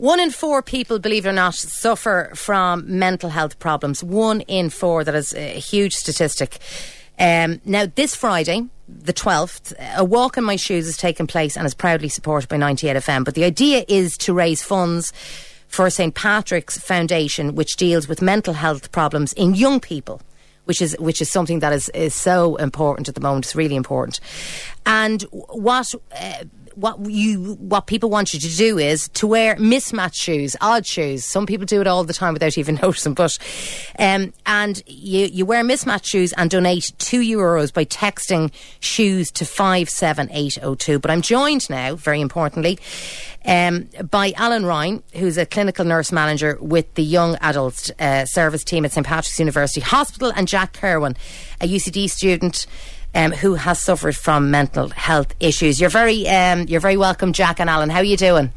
One 0.00 0.18
in 0.18 0.30
four 0.30 0.62
people, 0.62 0.98
believe 0.98 1.26
it 1.26 1.28
or 1.28 1.32
not, 1.34 1.54
suffer 1.54 2.30
from 2.34 2.98
mental 2.98 3.28
health 3.28 3.58
problems. 3.58 4.02
One 4.02 4.40
in 4.40 4.70
four. 4.70 5.04
That 5.04 5.14
is 5.14 5.34
a 5.34 5.60
huge 5.60 5.92
statistic. 5.92 6.58
Um, 7.18 7.60
now, 7.66 7.84
this 7.96 8.14
Friday, 8.14 8.66
the 8.88 9.12
12th, 9.12 9.74
a 9.94 10.02
walk 10.02 10.38
in 10.38 10.44
my 10.44 10.56
shoes 10.56 10.86
has 10.86 10.96
taken 10.96 11.26
place 11.26 11.54
and 11.54 11.66
is 11.66 11.74
proudly 11.74 12.08
supported 12.08 12.48
by 12.48 12.56
98 12.56 12.96
FM. 12.96 13.26
But 13.26 13.34
the 13.34 13.44
idea 13.44 13.84
is 13.88 14.16
to 14.20 14.32
raise 14.32 14.62
funds 14.62 15.12
for 15.68 15.90
St. 15.90 16.14
Patrick's 16.14 16.78
Foundation, 16.78 17.54
which 17.54 17.76
deals 17.76 18.08
with 18.08 18.22
mental 18.22 18.54
health 18.54 18.92
problems 18.92 19.34
in 19.34 19.54
young 19.54 19.80
people. 19.80 20.22
Which 20.64 20.80
is 20.80 20.96
which 21.00 21.20
is 21.20 21.28
something 21.28 21.58
that 21.58 21.72
is, 21.72 21.88
is 21.90 22.14
so 22.14 22.56
important 22.56 23.08
at 23.08 23.16
the 23.16 23.20
moment. 23.20 23.44
It's 23.46 23.56
really 23.56 23.74
important, 23.74 24.20
and 24.86 25.22
what 25.48 25.92
uh, 26.16 26.44
what 26.80 26.98
you 27.10 27.54
what 27.60 27.86
people 27.86 28.10
want 28.10 28.32
you 28.32 28.40
to 28.40 28.56
do 28.56 28.78
is 28.78 29.08
to 29.10 29.26
wear 29.26 29.56
mismatched 29.56 30.20
shoes, 30.20 30.56
odd 30.60 30.86
shoes. 30.86 31.24
Some 31.24 31.46
people 31.46 31.66
do 31.66 31.80
it 31.80 31.86
all 31.86 32.04
the 32.04 32.14
time 32.14 32.32
without 32.32 32.56
even 32.58 32.76
noticing. 32.76 33.14
But 33.14 33.38
um, 33.98 34.32
and 34.46 34.82
you 34.86 35.26
you 35.26 35.46
wear 35.46 35.62
mismatched 35.62 36.06
shoes 36.06 36.32
and 36.32 36.50
donate 36.50 36.92
two 36.98 37.20
euros 37.20 37.72
by 37.72 37.84
texting 37.84 38.52
shoes 38.80 39.30
to 39.32 39.44
five 39.44 39.88
seven 39.90 40.28
eight 40.32 40.54
zero 40.54 40.74
two. 40.74 40.98
But 40.98 41.10
I'm 41.10 41.22
joined 41.22 41.68
now, 41.68 41.96
very 41.96 42.20
importantly, 42.20 42.78
um, 43.44 43.88
by 44.10 44.32
Alan 44.36 44.64
Ryan, 44.64 45.02
who's 45.14 45.36
a 45.36 45.46
clinical 45.46 45.84
nurse 45.84 46.12
manager 46.12 46.58
with 46.60 46.92
the 46.94 47.02
young 47.02 47.36
adults 47.36 47.90
uh, 47.98 48.24
service 48.24 48.64
team 48.64 48.84
at 48.84 48.92
St 48.92 49.06
Patrick's 49.06 49.38
University 49.38 49.80
Hospital, 49.80 50.32
and 50.34 50.48
Jack 50.48 50.72
Kirwan, 50.72 51.16
a 51.60 51.68
UCD 51.68 52.08
student 52.08 52.66
um, 53.14 53.32
who 53.32 53.54
has 53.54 53.80
suffered 53.80 54.16
from 54.16 54.50
mental 54.50 54.88
health 54.90 55.34
issues. 55.40 55.80
You're 55.80 55.90
very, 55.90 56.28
um, 56.28 56.66
you're 56.68 56.80
very 56.80 56.96
welcome, 56.96 57.32
Jack 57.32 57.60
and 57.60 57.68
Alan. 57.68 57.90
How 57.90 57.98
are 57.98 58.04
you 58.04 58.16
doing? 58.16 58.52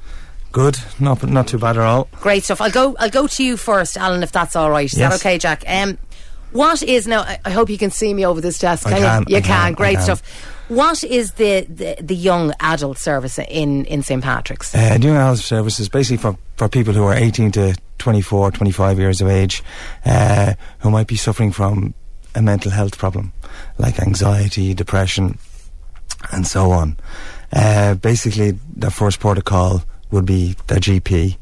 Good, 0.51 0.77
not 0.99 1.23
not 1.23 1.47
too 1.47 1.57
bad 1.57 1.77
at 1.77 1.83
all. 1.83 2.07
Great 2.21 2.43
stuff. 2.43 2.61
I'll 2.61 2.69
go. 2.69 2.95
I'll 2.99 3.09
go 3.09 3.25
to 3.25 3.43
you 3.43 3.57
first, 3.57 3.97
Alan, 3.97 4.21
if 4.21 4.31
that's 4.31 4.55
all 4.55 4.69
right. 4.69 4.85
Is 4.85 4.95
yes. 4.95 5.11
that 5.11 5.19
okay, 5.19 5.39
Jack? 5.39 5.63
Um, 5.67 5.97
what 6.51 6.83
is 6.83 7.07
now? 7.07 7.21
I, 7.21 7.39
I, 7.43 7.49
hope 7.49 7.71
you 7.71 7.79
can 7.79 7.89
see 7.89 8.13
me 8.13 8.23
over 8.23 8.39
this 8.39 8.59
desk. 8.59 8.85
I 8.85 8.91
can, 8.91 9.01
can 9.01 9.25
you? 9.27 9.37
You 9.37 9.41
can. 9.41 9.49
can, 9.49 9.73
Great 9.73 9.95
can. 9.95 10.03
stuff. 10.03 10.21
What 10.69 11.03
is 11.03 11.33
the, 11.33 11.65
the, 11.69 11.97
the 12.01 12.15
young 12.15 12.53
adult 12.59 12.97
service 12.97 13.37
in, 13.37 13.85
in 13.85 14.01
St 14.01 14.23
Patrick's? 14.23 14.73
Uh, 14.73 14.97
doing 14.97 15.35
service 15.35 15.79
is 15.79 15.89
basically 15.89 16.17
for, 16.17 16.37
for 16.55 16.69
people 16.69 16.93
who 16.93 17.03
are 17.03 17.13
18 17.13 17.51
to 17.53 17.75
24, 17.97 18.51
25 18.51 18.97
years 18.97 19.21
of 19.21 19.27
age, 19.27 19.61
uh, 20.05 20.53
who 20.79 20.89
might 20.89 21.07
be 21.07 21.15
suffering 21.15 21.51
from 21.51 21.93
a 22.35 22.41
mental 22.41 22.71
health 22.71 22.97
problem, 22.97 23.31
like 23.77 23.99
anxiety, 23.99 24.73
depression, 24.73 25.37
and 26.31 26.45
so 26.47 26.71
on. 26.71 26.97
Uh, 27.51 27.95
basically, 27.95 28.51
their 28.75 28.89
first 28.91 29.19
protocol 29.19 29.83
would 30.11 30.25
be 30.25 30.55
their 30.67 30.79
GP, 30.79 31.37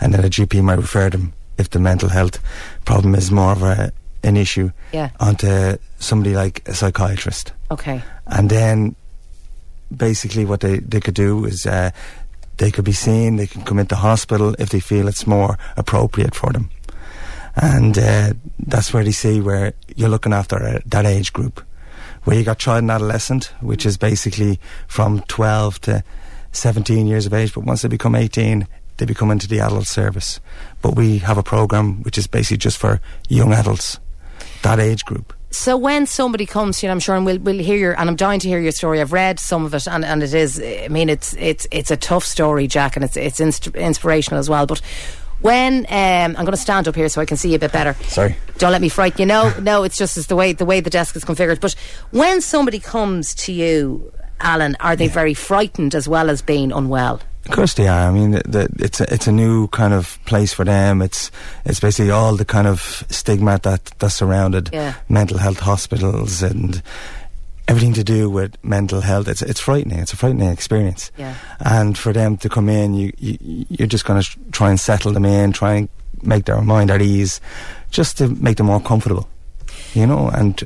and 0.00 0.12
then 0.12 0.24
a 0.24 0.28
GP 0.28 0.62
might 0.62 0.78
refer 0.78 1.08
them 1.10 1.32
if 1.58 1.70
the 1.70 1.78
mental 1.78 2.08
health 2.08 2.38
problem 2.84 3.14
is 3.14 3.30
more 3.30 3.52
of 3.52 3.62
a, 3.62 3.92
an 4.22 4.36
issue 4.36 4.70
Yeah. 4.92 5.10
onto 5.20 5.76
somebody 5.98 6.34
like 6.34 6.62
a 6.68 6.74
psychiatrist. 6.74 7.52
Okay. 7.70 8.02
and 8.26 8.50
then 8.50 8.94
basically 9.96 10.44
what 10.44 10.60
they, 10.60 10.78
they 10.78 11.00
could 11.00 11.14
do 11.14 11.44
is 11.44 11.66
uh, 11.66 11.90
they 12.56 12.70
could 12.70 12.84
be 12.84 12.92
seen, 12.92 13.36
they 13.36 13.46
can 13.46 13.62
come 13.62 13.78
into 13.78 13.94
hospital 13.96 14.54
if 14.58 14.70
they 14.70 14.80
feel 14.80 15.08
it's 15.08 15.26
more 15.26 15.56
appropriate 15.76 16.34
for 16.34 16.52
them. 16.52 16.70
And 17.56 17.96
uh, 17.96 18.32
that's 18.58 18.92
where 18.92 19.04
they 19.04 19.12
see 19.12 19.40
where 19.40 19.74
you're 19.94 20.08
looking 20.08 20.32
after 20.32 20.56
uh, 20.62 20.80
that 20.86 21.06
age 21.06 21.32
group. 21.32 21.64
Where 22.24 22.36
you 22.36 22.42
got 22.42 22.58
child 22.58 22.78
and 22.82 22.90
adolescent, 22.90 23.52
which 23.60 23.84
is 23.84 23.96
basically 23.96 24.58
from 24.88 25.20
12 25.28 25.80
to 25.82 26.04
17 26.52 27.06
years 27.06 27.26
of 27.26 27.34
age, 27.34 27.52
but 27.54 27.64
once 27.64 27.82
they 27.82 27.88
become 27.88 28.14
18, 28.14 28.66
they 28.96 29.04
become 29.04 29.30
into 29.30 29.48
the 29.48 29.60
adult 29.60 29.86
service. 29.86 30.40
But 30.82 30.96
we 30.96 31.18
have 31.18 31.38
a 31.38 31.42
program 31.42 32.02
which 32.02 32.16
is 32.16 32.26
basically 32.26 32.58
just 32.58 32.78
for 32.78 33.00
young 33.28 33.52
adults, 33.52 33.98
that 34.62 34.80
age 34.80 35.04
group. 35.04 35.32
So 35.50 35.76
when 35.76 36.06
somebody 36.06 36.46
comes 36.46 36.82
you, 36.82 36.90
I'm 36.90 36.98
sure, 36.98 37.14
and 37.14 37.24
we'll, 37.24 37.38
we'll 37.38 37.60
hear 37.60 37.76
your, 37.76 37.98
and 37.98 38.08
I'm 38.08 38.16
dying 38.16 38.40
to 38.40 38.48
hear 38.48 38.58
your 38.58 38.72
story. 38.72 39.00
I've 39.00 39.12
read 39.12 39.38
some 39.38 39.64
of 39.64 39.72
it, 39.72 39.86
and, 39.86 40.04
and 40.04 40.20
it 40.20 40.34
is, 40.34 40.60
I 40.60 40.88
mean, 40.88 41.08
it's 41.08 41.32
it's 41.34 41.64
it's 41.70 41.92
a 41.92 41.96
tough 41.96 42.24
story, 42.24 42.66
Jack, 42.66 42.96
and 42.96 43.04
it's 43.04 43.16
it's 43.16 43.38
inst- 43.38 43.68
inspirational 43.68 44.40
as 44.40 44.50
well. 44.50 44.66
But 44.66 44.80
when 45.44 45.84
um, 45.90 46.36
I'm 46.38 46.44
going 46.46 46.52
to 46.52 46.56
stand 46.56 46.88
up 46.88 46.94
here 46.94 47.08
so 47.10 47.20
I 47.20 47.26
can 47.26 47.36
see 47.36 47.50
you 47.50 47.56
a 47.56 47.58
bit 47.58 47.70
better. 47.70 47.92
Sorry. 48.08 48.34
Don't 48.56 48.72
let 48.72 48.80
me 48.80 48.88
frighten 48.88 49.20
you. 49.20 49.26
No, 49.26 49.52
no, 49.60 49.82
it's 49.84 49.98
just 49.98 50.16
as 50.16 50.26
the 50.28 50.36
way 50.36 50.54
the 50.54 50.64
way 50.64 50.80
the 50.80 50.88
desk 50.90 51.16
is 51.16 51.24
configured. 51.24 51.60
But 51.60 51.74
when 52.12 52.40
somebody 52.40 52.78
comes 52.80 53.34
to 53.44 53.52
you, 53.52 54.10
Alan, 54.40 54.74
are 54.80 54.96
they 54.96 55.06
very 55.08 55.34
frightened 55.34 55.94
as 55.94 56.08
well 56.08 56.30
as 56.30 56.40
being 56.40 56.72
unwell? 56.72 57.20
Of 57.44 57.50
course 57.50 57.74
they 57.74 57.88
are. 57.88 58.08
I 58.08 58.10
mean, 58.10 58.30
the, 58.30 58.42
the, 58.46 58.68
it's 58.78 59.00
a, 59.02 59.12
it's 59.12 59.26
a 59.26 59.32
new 59.32 59.68
kind 59.68 59.92
of 59.92 60.18
place 60.24 60.54
for 60.54 60.64
them. 60.64 61.02
It's 61.02 61.30
it's 61.66 61.78
basically 61.78 62.10
all 62.10 62.36
the 62.36 62.46
kind 62.46 62.66
of 62.66 63.04
stigma 63.10 63.58
that 63.64 63.84
that 63.98 64.10
surrounded 64.10 64.70
Yeah. 64.72 64.94
mental 65.10 65.36
health 65.36 65.60
hospitals 65.60 66.42
and 66.42 66.82
everything 67.68 67.94
to 67.94 68.04
do 68.04 68.28
with 68.30 68.62
mental 68.64 69.00
health. 69.00 69.28
It's 69.28 69.42
it's 69.42 69.60
frightening. 69.60 69.98
It's 69.98 70.12
a 70.12 70.16
frightening 70.16 70.48
experience. 70.50 71.10
Yeah. 71.16 71.34
And 71.60 71.96
for 71.96 72.12
them 72.12 72.36
to 72.38 72.48
come 72.48 72.68
in, 72.68 72.94
you, 72.94 73.12
you 73.18 73.66
you're 73.68 73.88
just 73.88 74.04
going 74.04 74.20
to 74.22 74.28
try 74.52 74.70
and 74.70 74.78
settle 74.78 75.12
them 75.12 75.24
in, 75.24 75.52
try 75.52 75.74
and 75.74 75.88
make 76.22 76.44
their 76.44 76.60
mind 76.60 76.90
at 76.90 77.02
ease, 77.02 77.40
just 77.90 78.18
to 78.18 78.28
make 78.28 78.56
them 78.56 78.66
more 78.66 78.80
comfortable. 78.80 79.28
You 79.94 80.06
know, 80.06 80.28
and 80.28 80.56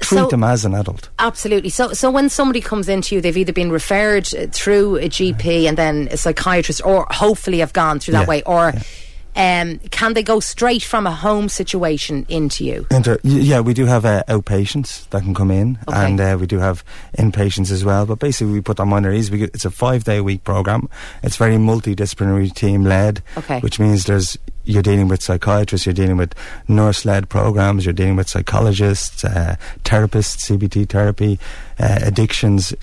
treat 0.00 0.18
So- 0.18 0.28
them 0.28 0.44
as 0.44 0.64
an 0.64 0.74
adult. 0.74 1.08
Absolutely. 1.18 1.70
So, 1.70 1.92
so 1.92 2.10
when 2.10 2.28
somebody 2.28 2.60
comes 2.60 2.88
into 2.88 3.14
you, 3.14 3.20
they've 3.20 3.36
either 3.36 3.52
been 3.52 3.70
referred 3.70 4.26
through 4.52 4.96
a 4.96 5.08
GP 5.08 5.68
and 5.68 5.76
then 5.76 6.08
a 6.10 6.16
psychiatrist, 6.16 6.80
or 6.84 7.06
hopefully 7.10 7.58
have 7.58 7.72
gone 7.72 7.98
through 8.00 8.12
that 8.12 8.22
Yeah, 8.22 8.26
way, 8.26 8.42
or 8.44 8.72
um, 9.36 9.78
can 9.90 10.14
they 10.14 10.22
go 10.22 10.40
straight 10.40 10.82
from 10.82 11.06
a 11.06 11.12
home 11.12 11.48
situation 11.48 12.26
into 12.28 12.64
you? 12.64 12.86
Inter- 12.90 13.18
yeah, 13.22 13.60
we 13.60 13.74
do 13.74 13.86
have 13.86 14.04
uh, 14.04 14.22
outpatients 14.28 15.08
that 15.10 15.22
can 15.22 15.34
come 15.34 15.50
in, 15.50 15.78
Okay. 15.88 16.04
and 16.06 16.20
uh, 16.20 16.36
we 16.40 16.46
do 16.46 16.58
have 16.58 16.84
inpatients 17.18 17.70
as 17.70 17.84
well. 17.84 18.06
But 18.06 18.18
basically, 18.18 18.52
we 18.52 18.60
put 18.60 18.76
them 18.76 18.92
on 18.92 19.02
their 19.02 19.12
ease. 19.12 19.30
We 19.30 19.38
get, 19.38 19.50
it's 19.54 19.64
a 19.64 19.70
five 19.70 20.04
day 20.04 20.18
a 20.18 20.22
week 20.22 20.44
program. 20.44 20.88
It's 21.22 21.36
very 21.36 21.56
multidisciplinary 21.56 22.54
team 22.54 22.84
led, 22.84 23.22
Okay. 23.36 23.60
which 23.60 23.78
means 23.78 24.04
there's 24.04 24.36
you're 24.64 24.82
dealing 24.82 25.08
with 25.08 25.22
psychiatrists, 25.22 25.86
you're 25.86 25.94
dealing 25.94 26.16
with 26.18 26.34
nurse 26.68 27.04
led 27.04 27.28
programs, 27.28 27.84
you're 27.86 27.94
dealing 27.94 28.14
with 28.14 28.28
psychologists, 28.28 29.24
uh, 29.24 29.56
therapists, 29.84 30.44
CBT 30.46 30.88
therapy, 30.88 31.40
uh, 31.80 31.98
addictions. 32.02 32.74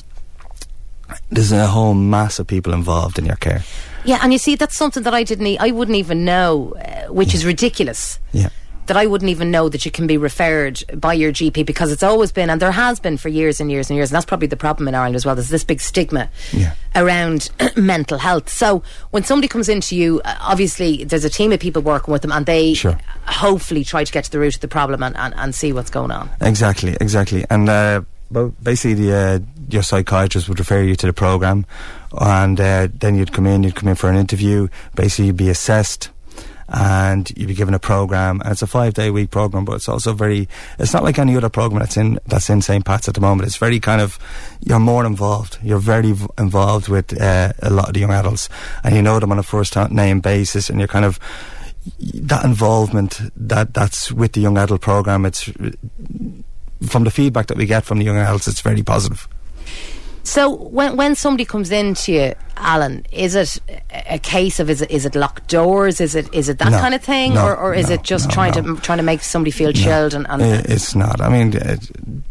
There's 1.30 1.52
a 1.52 1.68
whole 1.68 1.94
mass 1.94 2.40
of 2.40 2.48
people 2.48 2.74
involved 2.74 3.20
in 3.20 3.26
your 3.26 3.36
care. 3.36 3.64
Yeah, 4.06 4.20
and 4.24 4.32
you 4.32 4.40
see, 4.40 4.56
that's 4.56 4.78
something 4.78 5.04
that 5.04 5.14
I 5.14 5.24
didn't, 5.24 5.48
e- 5.48 5.58
I 5.58 5.72
wouldn't 5.72 5.98
even 5.98 6.24
know, 6.24 6.74
uh, 6.80 7.12
which 7.12 7.34
is 7.36 7.46
ridiculous. 7.46 8.20
Yeah. 8.32 8.50
That 8.86 8.96
I 8.96 9.06
wouldn't 9.06 9.30
even 9.30 9.52
know 9.52 9.68
that 9.68 9.84
you 9.84 9.92
can 9.92 10.08
be 10.08 10.16
referred 10.18 10.82
by 10.96 11.14
your 11.14 11.34
GP 11.34 11.66
because 11.66 11.92
it's 11.92 12.04
always 12.04 12.32
been, 12.32 12.50
and 12.50 12.62
there 12.62 12.72
has 12.72 13.02
been 13.02 13.18
for 13.18 13.28
years 13.28 13.60
and 13.60 13.70
years 13.70 13.90
and 13.90 13.98
years, 13.98 14.10
and 14.10 14.16
that's 14.16 14.26
probably 14.26 14.48
the 14.48 14.56
problem 14.56 14.88
in 14.88 14.96
Ireland 14.96 15.18
as 15.18 15.26
well. 15.26 15.36
There's 15.36 15.50
this 15.50 15.66
big 15.66 15.82
stigma 15.82 16.30
Yeah. 16.54 16.72
around 16.96 17.50
mental 17.76 18.18
health. 18.18 18.48
So 18.48 18.82
when 19.12 19.26
somebody 19.26 19.50
comes 19.50 19.68
into 19.68 19.98
you, 19.98 20.22
uh, 20.24 20.38
obviously 20.40 21.04
there's 21.04 21.26
a 21.26 21.30
team 21.30 21.52
of 21.52 21.60
people 21.60 21.82
working 21.82 22.14
with 22.14 22.22
them, 22.22 22.32
and 22.32 22.46
they 22.46 22.76
Sure. 22.76 22.98
hopefully 23.26 23.84
try 23.84 24.06
to 24.06 24.12
get 24.14 24.24
to 24.24 24.32
the 24.32 24.40
root 24.40 24.56
of 24.56 24.62
the 24.62 24.70
problem 24.70 25.04
and, 25.04 25.18
and, 25.18 25.34
and 25.36 25.54
see 25.54 25.74
what's 25.74 25.90
going 25.90 26.12
on. 26.12 26.30
Exactly, 26.40 26.96
exactly. 27.02 27.44
And 27.50 27.68
uh, 27.68 28.04
well, 28.30 28.54
basically, 28.62 29.14
uh, 29.14 29.40
your 29.70 29.84
psychiatrist 29.84 30.50
would 30.50 30.60
refer 30.60 30.82
you 30.82 30.96
to 30.96 31.08
the 31.08 31.14
program, 31.14 31.66
and 32.12 32.60
uh, 32.60 32.88
then 32.94 33.16
you'd 33.16 33.34
come 33.34 33.48
in. 33.48 33.64
You'd 33.64 33.76
come 33.76 33.90
in 33.90 33.96
for 33.96 34.10
an 34.10 34.18
interview. 34.18 34.68
Basically, 34.96 35.28
you'd 35.28 35.38
be 35.38 35.50
assessed, 35.50 36.10
and 36.70 37.30
you'd 37.38 37.48
be 37.48 37.54
given 37.54 37.74
a 37.74 37.80
program. 37.80 38.42
And 38.42 38.52
it's 38.52 38.62
a 38.62 38.68
five-day 38.68 39.12
week 39.12 39.32
program, 39.32 39.66
but 39.66 39.74
it's 39.74 39.88
also 39.88 40.14
very. 40.14 40.50
It's 40.78 40.94
not 40.94 41.04
like 41.04 41.20
any 41.20 41.38
other 41.38 41.50
program 41.50 41.80
that's 41.80 41.98
in 41.98 42.20
that's 42.26 42.50
in 42.50 42.62
St. 42.62 42.84
Pat's 42.86 43.08
at 43.08 43.16
the 43.16 43.22
moment. 43.22 43.48
It's 43.48 43.58
very 43.58 43.80
kind 43.80 44.02
of. 44.02 44.20
You're 44.62 44.80
more 44.80 45.06
involved. 45.06 45.58
You're 45.64 45.80
very 45.80 46.12
v- 46.12 46.28
involved 46.38 46.90
with 46.90 47.20
uh, 47.20 47.54
a 47.60 47.70
lot 47.70 47.88
of 47.88 47.94
the 47.94 48.02
young 48.02 48.12
adults, 48.12 48.50
and 48.84 48.96
you 48.96 49.02
know 49.02 49.20
them 49.20 49.32
on 49.32 49.40
a 49.40 49.44
first 49.44 49.76
name 49.92 50.20
basis, 50.20 50.70
and 50.70 50.80
you're 50.80 50.88
kind 50.88 51.06
of 51.06 51.20
that 52.00 52.44
involvement 52.44 53.22
that 53.36 53.74
that's 53.74 54.12
with 54.12 54.34
the 54.34 54.42
young 54.42 54.58
adult 54.58 54.82
program. 54.82 55.26
It's 55.26 55.50
from 56.86 57.04
the 57.04 57.12
feedback 57.12 57.48
that 57.48 57.58
we 57.58 57.66
get 57.66 57.86
from 57.86 58.00
the 58.00 58.06
young 58.06 58.18
adults, 58.18 58.48
it's 58.48 58.62
very 58.62 58.84
positive. 58.84 59.28
So 60.24 60.50
when 60.54 60.98
when 60.98 61.16
somebody 61.16 61.46
comes 61.46 61.72
in 61.72 61.94
to 61.94 62.12
you, 62.12 62.34
Alan, 62.58 63.06
is 63.14 63.34
it 63.34 63.60
a 64.10 64.20
case 64.20 64.60
of 64.60 64.70
is 64.70 64.82
it 64.82 64.92
is 64.92 65.06
it 65.06 65.16
locked 65.16 65.48
doors? 65.48 66.02
Is 66.02 66.16
it 66.16 66.28
is 66.34 66.50
it 66.50 66.60
that 66.60 66.72
No. 66.72 66.80
kind 66.80 66.94
of 66.94 67.02
thing, 67.02 67.34
No, 67.34 67.46
or, 67.46 67.56
or 67.56 67.74
is 67.74 67.88
no, 67.88 67.94
it 67.96 68.04
just 68.04 68.30
trying 68.30 68.52
to 68.54 68.76
trying 68.82 68.98
to 68.98 69.04
make 69.06 69.22
somebody 69.22 69.52
feel 69.52 69.72
chilled 69.72 70.14
and, 70.14 70.28
and 70.30 70.42
it's 70.42 70.96
not. 70.96 71.22
I 71.22 71.30
mean, 71.30 71.56
uh, 71.56 71.78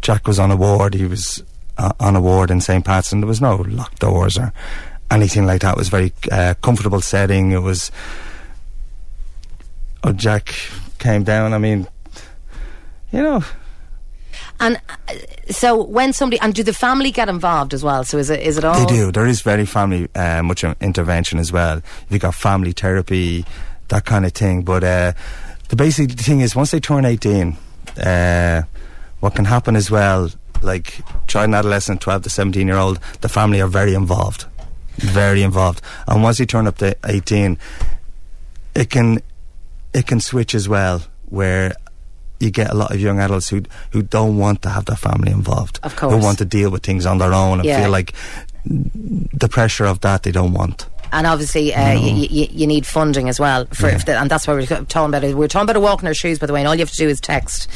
Jack 0.01 0.27
was 0.27 0.37
on 0.37 0.51
a 0.51 0.55
ward. 0.55 0.93
He 0.93 1.05
was 1.07 1.41
uh, 1.79 1.91
on 1.99 2.15
a 2.15 2.21
ward 2.21 2.51
in 2.51 2.61
St. 2.61 2.85
Pat's, 2.85 3.11
and 3.11 3.23
there 3.23 3.27
was 3.27 3.41
no 3.41 3.55
locked 3.67 3.97
doors 3.99 4.37
or 4.37 4.53
anything 5.09 5.47
like 5.47 5.61
that. 5.61 5.71
It 5.73 5.77
was 5.77 5.87
a 5.87 5.91
very 5.91 6.13
uh, 6.31 6.53
comfortable 6.61 7.01
setting. 7.01 7.51
It 7.51 7.63
was. 7.63 7.91
Oh, 10.03 10.13
Jack 10.13 10.53
came 10.99 11.23
down. 11.23 11.53
I 11.53 11.57
mean, 11.57 11.87
you 13.11 13.23
know, 13.23 13.43
And 14.59 14.77
uh, 14.89 15.13
so 15.49 15.83
when 15.83 16.13
somebody 16.13 16.39
and 16.41 16.53
do 16.53 16.63
the 16.63 16.73
family 16.73 17.11
get 17.11 17.29
involved 17.29 17.73
as 17.73 17.83
well? 17.83 18.03
So 18.03 18.17
is 18.17 18.29
it 18.29 18.41
is 18.41 18.57
it 18.57 18.65
all? 18.65 18.79
They 18.85 18.93
do. 18.93 19.11
There 19.11 19.27
is 19.27 19.41
very 19.41 19.65
family 19.65 20.07
uh, 20.15 20.41
much 20.43 20.63
intervention 20.81 21.39
as 21.39 21.51
well. 21.51 21.81
You've 22.09 22.21
got 22.21 22.33
family 22.33 22.71
therapy, 22.71 23.45
that 23.89 24.05
kind 24.05 24.25
of 24.25 24.33
thing. 24.33 24.63
But 24.63 24.83
uh, 24.83 25.13
the 25.69 25.75
basic 25.75 26.11
thing 26.11 26.41
is 26.41 26.55
once 26.55 26.71
they 26.71 26.79
turn 26.79 27.05
eighteen, 27.05 27.55
uh, 27.97 28.63
what 29.19 29.35
can 29.35 29.45
happen 29.45 29.75
as 29.75 29.91
well, 29.91 30.31
like 30.61 31.01
child 31.27 31.45
and 31.45 31.55
adolescent, 31.55 32.01
twelve 32.01 32.23
to 32.23 32.29
seventeen 32.29 32.67
year 32.67 32.77
old, 32.77 32.99
the 33.21 33.29
family 33.29 33.61
are 33.61 33.67
very 33.67 33.93
involved, 33.93 34.45
very 34.95 35.43
involved. 35.43 35.81
And 36.07 36.23
once 36.23 36.39
they 36.39 36.45
turn 36.45 36.65
up 36.65 36.77
to 36.79 36.95
eighteen, 37.05 37.59
it 38.73 38.89
can 38.89 39.21
it 39.93 40.07
can 40.07 40.19
switch 40.19 40.55
as 40.55 40.67
well, 40.67 41.03
where 41.29 41.73
you 42.39 42.51
get 42.51 42.69
a 42.71 42.75
lot 42.75 42.91
of 42.93 42.99
young 42.99 43.19
adults 43.19 43.49
who 43.49 43.61
who 43.91 44.01
don't 44.03 44.37
want 44.37 44.61
to 44.61 44.69
have 44.69 44.85
their 44.85 44.97
family 44.97 45.31
involved. 45.31 45.79
Of 45.83 45.95
course. 45.95 46.13
Who 46.13 46.19
want 46.19 46.37
to 46.39 46.45
deal 46.45 46.69
with 46.71 46.83
things 46.83 47.05
on 47.05 47.17
their 47.17 47.33
own 47.33 47.59
and 47.59 47.65
Yeah. 47.65 47.81
feel 47.81 47.91
like 47.91 48.13
the 48.65 49.47
pressure 49.49 49.85
of 49.85 49.99
that 50.01 50.23
they 50.23 50.31
don't 50.31 50.53
want. 50.53 50.87
And 51.11 51.25
obviously, 51.27 51.73
uh, 51.73 51.93
No. 51.93 52.01
y- 52.01 52.27
y- 52.31 52.49
you 52.51 52.67
need 52.67 52.85
funding 52.85 53.29
as 53.29 53.39
well 53.39 53.65
for, 53.73 53.87
Yeah. 53.89 53.95
if 53.95 54.05
the, 54.05 54.17
and 54.19 54.29
that's 54.29 54.47
why 54.47 54.53
we're 54.53 54.65
talking 54.65 55.09
about 55.09 55.23
it. 55.23 55.35
We're 55.37 55.47
talking 55.47 55.63
about 55.65 55.75
a 55.75 55.79
walk 55.79 56.01
in 56.01 56.07
our 56.07 56.13
shoes, 56.13 56.39
by 56.39 56.45
the 56.47 56.53
way, 56.53 56.59
and 56.61 56.67
all 56.67 56.75
you 56.75 56.79
have 56.81 56.91
to 56.91 56.97
do 56.97 57.07
is 57.07 57.19
text 57.21 57.67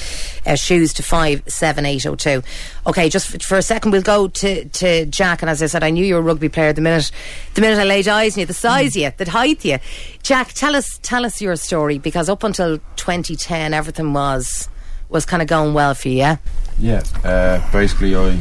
uh, 0.46 0.56
shoes 0.56 0.94
to 0.94 1.04
five 1.04 1.42
seven 1.48 1.86
eight 1.86 2.00
zero 2.00 2.16
two. 2.16 2.44
Okay, 2.88 3.10
just 3.10 3.34
f- 3.36 3.42
for 3.42 3.58
a 3.58 3.62
second, 3.62 3.92
we'll 3.92 4.02
go 4.02 4.28
to, 4.28 4.66
to 4.66 5.06
Jack. 5.06 5.42
And 5.42 5.50
as 5.50 5.62
I 5.64 5.68
said, 5.68 5.84
I 5.84 5.90
knew 5.92 6.06
you 6.06 6.16
were 6.16 6.20
a 6.20 6.24
rugby 6.24 6.50
player 6.50 6.74
the 6.74 6.82
minute 6.82 7.12
the 7.54 7.62
minute 7.62 7.80
I 7.80 7.84
laid 7.84 8.08
eyes 8.08 8.36
on 8.36 8.42
you, 8.42 8.46
the 8.46 8.54
size 8.54 8.96
of 8.96 9.02
you, 9.02 9.12
the 9.18 9.30
height 9.30 9.60
of 9.60 9.66
you. 9.66 9.80
Jack, 10.24 10.54
tell 10.54 10.76
us 10.76 11.00
tell 11.02 11.26
us 11.26 11.42
your 11.42 11.56
story 11.56 11.98
because 11.98 12.30
up 12.30 12.44
until 12.44 12.80
2010, 12.98 13.74
everything 13.74 14.14
was 14.14 14.68
was 15.10 15.26
kind 15.26 15.42
of 15.42 15.48
going 15.48 15.74
well 15.74 15.94
for 15.94 16.08
you. 16.10 16.18
Yeah. 16.18 16.38
Yeah, 16.80 17.02
uh, 17.24 17.72
basically 17.72 18.16
I 18.16 18.38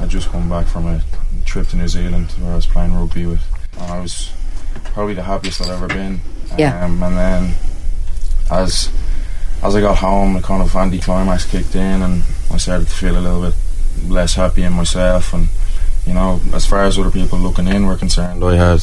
had 0.00 0.08
just 0.08 0.28
come 0.30 0.48
back 0.48 0.66
from 0.66 0.86
a 0.86 1.00
trip 1.44 1.68
to 1.68 1.76
New 1.76 1.86
Zealand 1.86 2.30
where 2.40 2.52
I 2.52 2.56
was 2.56 2.66
playing 2.66 2.94
rugby 2.94 3.26
with, 3.26 3.40
I 3.78 4.00
was 4.00 4.32
probably 4.92 5.14
the 5.14 5.22
happiest 5.22 5.60
I'd 5.62 5.68
ever 5.68 5.88
been. 5.88 6.20
Yeah. 6.58 6.84
Um, 6.84 7.02
and 7.02 7.16
then 7.16 7.54
as 8.50 8.90
as 9.62 9.74
I 9.74 9.80
got 9.80 9.96
home, 9.96 10.34
the 10.34 10.42
kind 10.42 10.62
of 10.62 10.74
anti-climax 10.76 11.46
kicked 11.46 11.74
in, 11.74 12.02
and 12.02 12.22
I 12.52 12.58
started 12.58 12.86
to 12.86 12.94
feel 12.94 13.16
a 13.16 13.20
little 13.20 13.40
bit 13.40 13.54
less 14.08 14.34
happy 14.34 14.62
in 14.62 14.72
myself. 14.74 15.32
And 15.32 15.48
you 16.06 16.12
know, 16.12 16.40
as 16.52 16.66
far 16.66 16.84
as 16.84 16.98
other 16.98 17.10
people 17.10 17.38
looking 17.38 17.66
in 17.66 17.86
were 17.86 17.96
concerned, 17.96 18.44
I 18.44 18.56
had 18.56 18.82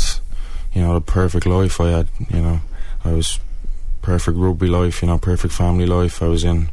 you 0.74 0.82
know 0.82 0.96
the 0.96 1.02
perfect 1.02 1.46
life. 1.46 1.80
I 1.80 1.90
had 1.90 2.08
you 2.30 2.42
know 2.42 2.62
I 3.06 3.12
was 3.12 3.40
perfect 4.02 4.38
rugby 4.38 4.68
life. 4.68 5.02
You 5.02 5.08
know, 5.08 5.18
perfect 5.18 5.54
family 5.54 5.86
life. 5.86 6.22
I 6.22 6.28
was 6.28 6.44
in 6.44 6.70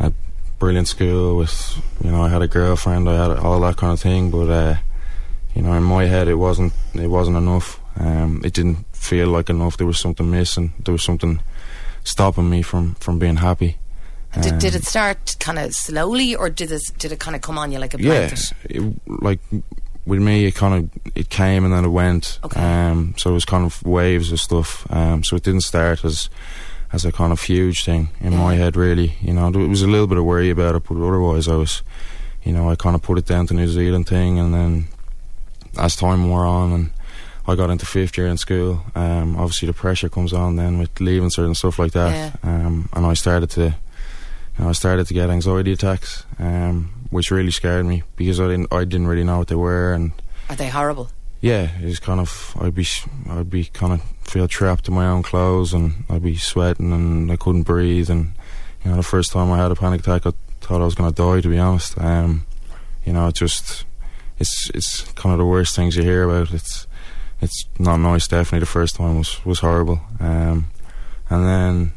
a 0.00 0.12
brilliant 0.58 0.88
school 0.88 1.36
with 1.36 1.80
you 2.02 2.10
know 2.10 2.22
I 2.22 2.30
had 2.30 2.42
a 2.42 2.48
girlfriend. 2.48 3.08
I 3.08 3.28
had 3.28 3.38
all 3.38 3.60
that 3.60 3.76
kind 3.76 3.92
of 3.92 4.00
thing. 4.00 4.30
But 4.30 4.48
uh, 4.48 4.76
you 5.54 5.62
know, 5.62 5.72
in 5.72 5.82
my 5.82 6.04
head, 6.06 6.28
it 6.28 6.34
wasn't 6.34 6.72
it 6.94 7.08
wasn't 7.08 7.36
enough. 7.36 7.80
Um, 7.96 8.40
it 8.44 8.52
didn't 8.54 8.84
feel 8.92 9.28
like 9.28 9.48
enough. 9.50 9.76
There 9.76 9.86
was 9.86 9.98
something 10.00 10.30
missing. 10.30 10.72
There 10.84 10.92
was 10.92 11.02
something 11.02 11.40
stopping 12.02 12.50
me 12.50 12.62
from 12.62 12.94
from 12.96 13.18
being 13.18 13.36
happy. 13.36 13.76
Did, 14.40 14.58
did 14.58 14.74
Um, 14.74 14.80
it 14.80 14.84
start 14.84 15.36
kind 15.38 15.58
of 15.60 15.72
slowly, 15.72 16.34
or 16.34 16.50
did 16.50 16.72
it 16.72 16.82
did 16.98 17.12
it 17.12 17.20
kind 17.20 17.36
of 17.36 17.42
come 17.42 17.56
on 17.56 17.70
you 17.70 17.78
like 17.78 17.94
a 17.94 18.02
yeah, 18.02 18.34
it, 18.68 18.82
like 19.06 19.38
with 20.06 20.20
me, 20.20 20.44
it 20.46 20.56
kind 20.56 20.74
of 20.74 20.90
it 21.14 21.28
came 21.28 21.64
and 21.64 21.72
then 21.72 21.84
it 21.84 21.88
went. 21.88 22.40
Okay. 22.42 22.60
Um, 22.60 23.14
so 23.16 23.30
it 23.30 23.34
was 23.34 23.44
kind 23.44 23.64
of 23.64 23.80
waves 23.84 24.32
of 24.32 24.40
stuff. 24.40 24.86
Um, 24.90 25.22
so 25.22 25.36
it 25.36 25.44
didn't 25.44 25.62
start 25.62 26.04
as 26.04 26.28
as 26.92 27.04
a 27.04 27.12
kind 27.12 27.32
of 27.32 27.40
huge 27.40 27.84
thing 27.84 28.08
in 28.20 28.36
my 28.36 28.56
head. 28.56 28.76
Really, 28.76 29.14
you 29.20 29.32
know, 29.32 29.50
there 29.52 29.68
was 29.68 29.82
a 29.82 29.86
little 29.86 30.08
bit 30.08 30.18
of 30.18 30.24
worry 30.24 30.50
about 30.50 30.74
it, 30.74 30.82
but 30.88 30.96
otherwise, 30.96 31.46
I 31.46 31.54
was, 31.54 31.82
you 32.42 32.52
know, 32.52 32.68
I 32.68 32.74
kind 32.74 32.96
of 32.96 33.02
put 33.02 33.18
it 33.18 33.26
down 33.26 33.46
to 33.46 33.54
New 33.54 33.68
Zealand 33.68 34.08
thing, 34.08 34.38
and 34.40 34.52
then 34.52 34.88
as 35.78 35.96
time 35.96 36.28
wore 36.28 36.44
on 36.46 36.72
and. 36.72 36.90
I 37.46 37.56
got 37.56 37.68
into 37.68 37.84
fifth 37.84 38.16
year 38.16 38.26
in 38.28 38.38
school. 38.38 38.82
Um, 38.94 39.36
obviously, 39.36 39.66
the 39.66 39.74
pressure 39.74 40.08
comes 40.08 40.32
on 40.32 40.56
then 40.56 40.78
with 40.78 40.98
leaving 40.98 41.28
certain 41.28 41.54
stuff 41.54 41.78
like 41.78 41.92
that, 41.92 42.10
Yeah. 42.10 42.30
um, 42.42 42.88
and 42.94 43.04
I 43.04 43.12
started 43.12 43.50
to 43.50 43.64
you 43.64 43.74
know, 44.64 44.70
I 44.70 44.72
started 44.72 45.06
to 45.08 45.12
get 45.12 45.28
anxiety 45.28 45.72
attacks, 45.72 46.24
um, 46.38 46.90
which 47.10 47.30
really 47.30 47.50
scared 47.50 47.84
me 47.84 48.02
because 48.16 48.40
I 48.40 48.46
didn't 48.48 48.72
I 48.72 48.84
didn't 48.84 49.08
really 49.08 49.24
know 49.24 49.36
what 49.36 49.48
they 49.48 49.56
were, 49.56 49.92
and 49.92 50.12
Are 50.48 50.56
they 50.56 50.70
horrible? 50.70 51.10
yeah, 51.42 51.68
it 51.82 51.84
was 51.84 51.98
kind 51.98 52.18
of 52.18 52.56
I'd 52.58 52.74
be 52.74 52.86
I'd 53.28 53.50
be 53.50 53.66
kind 53.66 53.92
of 53.92 54.00
feel 54.22 54.48
trapped 54.48 54.88
in 54.88 54.94
my 54.94 55.06
own 55.06 55.22
clothes, 55.22 55.74
and 55.74 56.04
I'd 56.08 56.22
be 56.22 56.36
sweating, 56.38 56.94
and 56.94 57.30
I 57.30 57.36
couldn't 57.36 57.64
breathe, 57.64 58.08
and 58.08 58.32
you 58.86 58.90
know 58.90 58.96
the 58.96 59.02
first 59.02 59.32
time 59.32 59.52
I 59.52 59.58
had 59.58 59.70
a 59.70 59.74
panic 59.74 60.00
attack, 60.00 60.24
I 60.24 60.32
thought 60.62 60.80
I 60.80 60.86
was 60.86 60.94
going 60.94 61.12
to 61.12 61.22
die. 61.22 61.42
To 61.42 61.48
be 61.50 61.58
honest, 61.58 62.00
um, 62.00 62.46
you 63.04 63.12
know, 63.12 63.26
it 63.28 63.34
just 63.34 63.84
it's 64.38 64.70
it's 64.74 65.02
kind 65.12 65.32
of 65.32 65.38
the 65.38 65.44
worst 65.46 65.74
things 65.76 65.96
you 65.96 66.02
hear 66.02 66.24
about. 66.28 66.52
It's 66.52 66.86
it's 67.40 67.64
not 67.78 67.96
nice. 67.98 68.26
Definitely, 68.28 68.60
the 68.60 68.66
first 68.66 68.96
time 68.96 69.18
was 69.18 69.44
was 69.44 69.60
horrible, 69.60 70.00
um, 70.20 70.66
and 71.30 71.44
then 71.46 71.92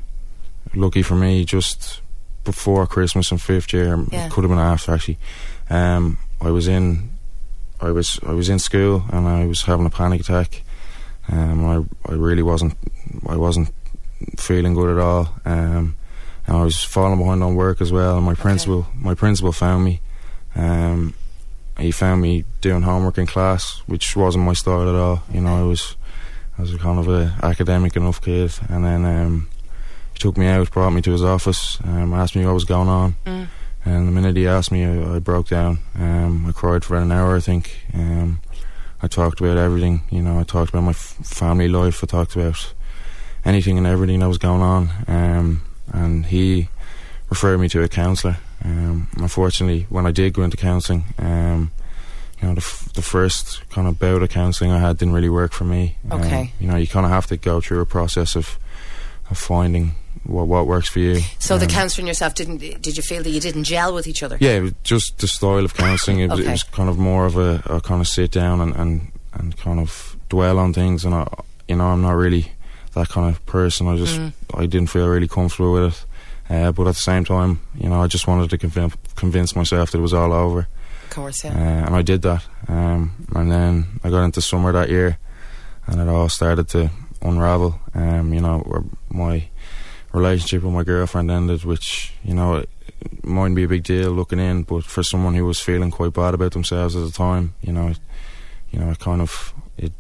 lucky 0.75 1.01
for 1.01 1.15
me, 1.15 1.45
just 1.45 2.01
before 2.43 2.85
Christmas 2.87 3.31
in 3.31 3.37
fifth 3.37 3.73
year, 3.73 3.97
Yeah. 4.11 4.25
it 4.25 4.31
could 4.31 4.43
have 4.43 4.49
been 4.51 4.59
after 4.59 4.93
actually. 4.93 5.17
Um, 5.69 6.17
I 6.41 6.49
was 6.51 6.67
in, 6.67 7.09
I 7.81 7.91
was 7.91 8.19
I 8.25 8.31
was 8.33 8.49
in 8.49 8.59
school 8.59 9.03
and 9.11 9.27
I 9.27 9.45
was 9.45 9.63
having 9.63 9.85
a 9.85 9.89
panic 9.89 10.21
attack. 10.21 10.63
Um, 11.29 11.65
I 11.65 12.11
I 12.11 12.15
really 12.15 12.43
wasn't 12.43 12.75
I 13.27 13.35
wasn't 13.35 13.69
feeling 14.37 14.73
good 14.73 14.97
at 14.97 15.01
all. 15.03 15.29
Um, 15.45 15.95
and 16.45 16.55
I 16.57 16.63
was 16.63 16.81
falling 16.83 17.19
behind 17.19 17.43
on 17.43 17.55
work 17.55 17.81
as 17.81 17.91
well. 17.91 18.15
And 18.17 18.25
my 18.25 18.33
principal 18.35 18.87
my 18.95 19.13
principal 19.15 19.51
found 19.51 19.83
me. 19.83 19.99
Um, 20.55 21.13
he 21.79 21.91
found 21.91 22.21
me 22.21 22.45
doing 22.61 22.81
homework 22.81 23.17
in 23.17 23.27
class, 23.27 23.81
which 23.85 24.15
wasn't 24.15 24.45
my 24.45 24.53
style 24.53 24.87
at 24.87 24.95
all. 24.95 25.23
You 25.31 25.41
know, 25.41 25.59
I 25.59 25.63
was 25.63 25.95
I 26.57 26.61
was 26.61 26.73
a 26.73 26.77
kind 26.77 26.99
of 26.99 27.07
a 27.07 27.35
academic 27.43 27.95
enough 27.95 28.21
kid, 28.21 28.51
and 28.69 28.83
then 28.83 29.05
um, 29.05 29.47
he 30.13 30.19
took 30.19 30.37
me 30.37 30.47
out, 30.47 30.71
brought 30.71 30.91
me 30.91 31.01
to 31.01 31.11
his 31.11 31.23
office, 31.23 31.79
um, 31.83 32.13
asked 32.13 32.35
me 32.35 32.45
what 32.45 32.53
was 32.53 32.65
going 32.65 32.89
on. 32.89 33.15
Mm. 33.25 33.47
And 33.85 34.07
the 34.07 34.11
minute 34.11 34.35
he 34.35 34.47
asked 34.47 34.71
me, 34.71 34.83
I, 34.83 35.15
I 35.15 35.19
broke 35.19 35.47
down. 35.47 35.79
Um, 35.95 36.45
I 36.45 36.51
cried 36.51 36.83
for 36.83 36.97
an 36.97 37.11
hour, 37.11 37.37
I 37.37 37.39
think. 37.39 37.85
Um, 37.93 38.41
I 39.01 39.07
talked 39.07 39.39
about 39.39 39.57
everything. 39.57 40.01
You 40.09 40.21
know, 40.21 40.39
I 40.39 40.43
talked 40.43 40.71
about 40.71 40.81
my 40.83 40.89
f- 40.89 41.17
family 41.23 41.67
life. 41.67 42.03
I 42.03 42.07
talked 42.07 42.35
about 42.35 42.73
anything 43.45 43.77
and 43.77 43.87
everything 43.87 44.19
that 44.19 44.27
was 44.27 44.39
going 44.39 44.61
on. 44.61 44.89
Um, 45.07 45.61
and 45.93 46.25
he 46.25 46.67
referred 47.29 47.59
me 47.59 47.69
to 47.69 47.83
a 47.83 47.87
counsellor. 47.87 48.37
Um, 48.67 49.07
unfortunately, 49.17 49.85
when 49.89 50.05
I 50.05 50.11
did 50.11 50.33
go 50.33 50.43
into 50.43 50.57
counselling, 50.57 51.05
um, 51.19 51.71
you 52.41 52.47
know, 52.47 52.53
the, 52.55 52.59
f- 52.61 52.89
the 52.93 53.01
first 53.01 53.67
kind 53.69 53.87
of 53.87 53.97
bout 53.97 54.21
of 54.21 54.29
counselling 54.29 54.71
I 54.71 54.79
had 54.79 54.97
didn't 54.97 55.13
really 55.13 55.29
work 55.29 55.53
for 55.53 55.63
me. 55.63 55.95
Um, 56.11 56.21
Okay. 56.21 56.51
you 56.59 56.67
know, 56.67 56.75
you 56.75 56.87
kind 56.87 57.05
of 57.05 57.11
have 57.11 57.27
to 57.27 57.37
go 57.37 57.61
through 57.61 57.79
a 57.81 57.85
process 57.85 58.35
of, 58.35 58.59
of 59.31 59.37
finding 59.37 59.95
what 60.23 60.47
what 60.47 60.67
works 60.67 60.89
for 60.89 60.99
you. 60.99 61.21
So 61.39 61.57
the 61.57 61.65
Um, 61.65 61.71
counsellor 61.71 62.01
and 62.01 62.07
yourself 62.09 62.33
didn't? 62.35 62.57
Did 62.57 62.97
you 62.97 63.03
feel 63.03 63.23
that 63.23 63.29
you 63.29 63.39
didn't 63.39 63.63
gel 63.63 63.93
with 63.93 64.07
each 64.07 64.21
other? 64.23 64.37
yeah, 64.41 64.57
it 64.57 64.61
was 64.61 64.73
just 64.83 65.17
the 65.19 65.27
style 65.27 65.63
of 65.63 65.73
counselling. 65.73 66.19
It, 66.19 66.29
was- 66.29 66.39
Okay. 66.39 66.49
it 66.49 66.51
was 66.51 66.63
kind 66.63 66.89
of 66.89 66.97
more 66.97 67.25
of 67.25 67.37
a, 67.37 67.61
a 67.67 67.79
kind 67.81 68.01
of 68.01 68.07
sit 68.07 68.31
down 68.31 68.59
and, 68.59 68.75
and, 68.75 69.11
and 69.33 69.55
kind 69.57 69.79
of 69.79 70.17
dwell 70.29 70.59
on 70.59 70.73
things. 70.73 71.05
And 71.05 71.15
I, 71.15 71.27
you 71.69 71.77
know, 71.77 71.85
I'm 71.87 72.01
not 72.01 72.15
really 72.15 72.51
that 72.95 73.07
kind 73.09 73.29
of 73.33 73.45
person. 73.45 73.87
I 73.87 73.95
just 73.95 74.19
Mm. 74.19 74.33
I 74.55 74.65
didn't 74.65 74.89
feel 74.89 75.07
really 75.07 75.27
comfortable 75.29 75.71
with 75.73 75.93
it. 75.93 76.05
Uh, 76.49 76.71
but 76.71 76.87
at 76.87 76.95
the 76.95 77.01
same 77.01 77.25
time, 77.25 77.59
you 77.77 77.89
know, 77.89 78.01
I 78.01 78.07
just 78.07 78.27
wanted 78.27 78.49
to 78.49 78.57
convince 78.57 78.95
convince 79.15 79.55
myself 79.55 79.91
that 79.91 79.97
it 79.97 80.01
was 80.01 80.13
all 80.13 80.31
over, 80.31 80.67
Of 81.05 81.09
course, 81.09 81.43
uh, 81.43 81.49
yeah. 81.49 81.85
and 81.85 81.95
I 81.95 82.01
did 82.01 82.21
that. 82.21 82.45
Um, 82.67 83.27
and 83.35 83.51
then 83.51 83.99
I 84.03 84.09
got 84.09 84.23
into 84.23 84.41
summer 84.41 84.71
that 84.71 84.89
year, 84.89 85.17
and 85.87 85.99
it 85.99 86.07
all 86.07 86.29
started 86.29 86.69
to 86.69 86.89
unravel. 87.21 87.79
Um, 87.93 88.33
you 88.33 88.39
know, 88.41 88.59
where 88.59 88.83
my 89.09 89.49
relationship 90.13 90.63
with 90.63 90.73
my 90.73 90.83
girlfriend 90.83 91.29
ended, 91.29 91.63
which 91.65 92.13
you 92.23 92.33
know 92.33 92.55
it 92.55 92.69
mightn't 93.23 93.55
be 93.55 93.63
a 93.63 93.67
big 93.67 93.83
deal 93.83 94.11
looking 94.11 94.39
in, 94.39 94.63
but 94.63 94.83
for 94.83 95.03
someone 95.03 95.35
who 95.35 95.45
was 95.45 95.59
feeling 95.59 95.91
quite 95.91 96.13
bad 96.13 96.33
about 96.33 96.53
themselves 96.53 96.95
at 96.95 97.03
the 97.03 97.11
time, 97.11 97.53
you 97.61 97.73
know, 97.73 97.89
it, 97.89 97.99
you 98.71 98.79
know, 98.79 98.89
it 98.89 98.99
kind 98.99 99.21
of 99.21 99.53
it 99.77 99.91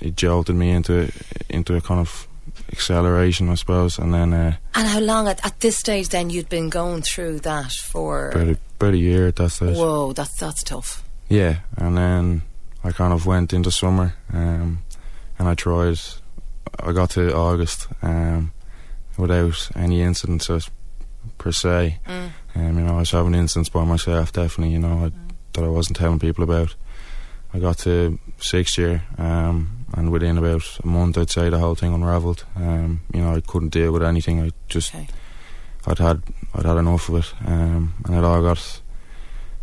it 0.00 0.16
jolted 0.16 0.54
me 0.54 0.70
into 0.70 1.10
into 1.48 1.74
a 1.74 1.80
kind 1.80 2.00
of 2.00 2.28
acceleration, 2.72 3.48
I 3.48 3.54
suppose, 3.54 3.98
and 3.98 4.12
then 4.12 4.32
uh, 4.32 4.56
And 4.74 4.88
how 4.88 5.00
long 5.00 5.28
at, 5.28 5.44
at 5.44 5.60
this 5.60 5.76
stage 5.76 6.08
then 6.08 6.30
you'd 6.30 6.48
been 6.48 6.68
going 6.68 7.02
through 7.02 7.40
that 7.40 7.72
for? 7.72 8.30
about 8.30 8.48
a, 8.48 8.58
about 8.78 8.94
a 8.94 8.98
year 8.98 9.28
at 9.28 9.36
that 9.36 9.50
stage. 9.50 9.76
Whoa, 9.76 10.12
that's 10.12 10.38
that's 10.38 10.62
tough. 10.62 11.02
Yeah, 11.28 11.58
and 11.76 11.96
then 11.96 12.42
I 12.84 12.92
kind 12.92 13.12
of 13.12 13.26
went 13.26 13.52
into 13.52 13.70
summer, 13.70 14.14
um, 14.32 14.82
and 15.38 15.48
I 15.48 15.54
tried. 15.54 15.98
I 16.80 16.92
got 16.92 17.10
to 17.10 17.34
August 17.34 17.88
um, 18.02 18.52
without 19.16 19.70
any 19.74 20.00
incidents 20.02 20.48
per 21.38 21.52
se. 21.52 21.98
Mm. 22.06 22.30
Um, 22.54 22.78
you 22.78 22.84
know, 22.84 22.96
I 22.96 23.00
was 23.00 23.10
having 23.10 23.34
incidents 23.34 23.68
by 23.68 23.84
myself, 23.84 24.32
definitely. 24.32 24.72
You 24.74 24.80
know, 24.80 25.06
I, 25.06 25.12
that 25.52 25.64
I 25.64 25.68
wasn't 25.68 25.96
telling 25.98 26.18
people 26.18 26.44
about. 26.44 26.74
I 27.52 27.58
got 27.58 27.78
to 27.78 28.18
sixth 28.38 28.76
year, 28.78 29.02
um, 29.16 29.77
and 29.96 30.10
within 30.12 30.38
about 30.38 30.62
a 30.82 30.86
month, 30.86 31.16
I'd 31.18 31.30
say 31.30 31.48
the 31.48 31.58
whole 31.58 31.74
thing 31.74 31.94
unravelled. 31.94 32.44
Um, 32.56 33.02
you 33.14 33.20
know, 33.20 33.34
I 33.34 33.40
couldn't 33.40 33.70
deal 33.70 33.92
with 33.92 34.02
anything. 34.02 34.40
I 34.42 34.50
just, 34.68 34.94
Okay. 34.94 35.08
I'd 35.86 35.98
had, 35.98 36.22
I'd 36.54 36.66
had 36.66 36.76
enough 36.76 37.08
of 37.08 37.14
it, 37.16 37.34
um, 37.46 37.94
and 38.04 38.14
it 38.14 38.24
all 38.24 38.42
got, 38.42 38.80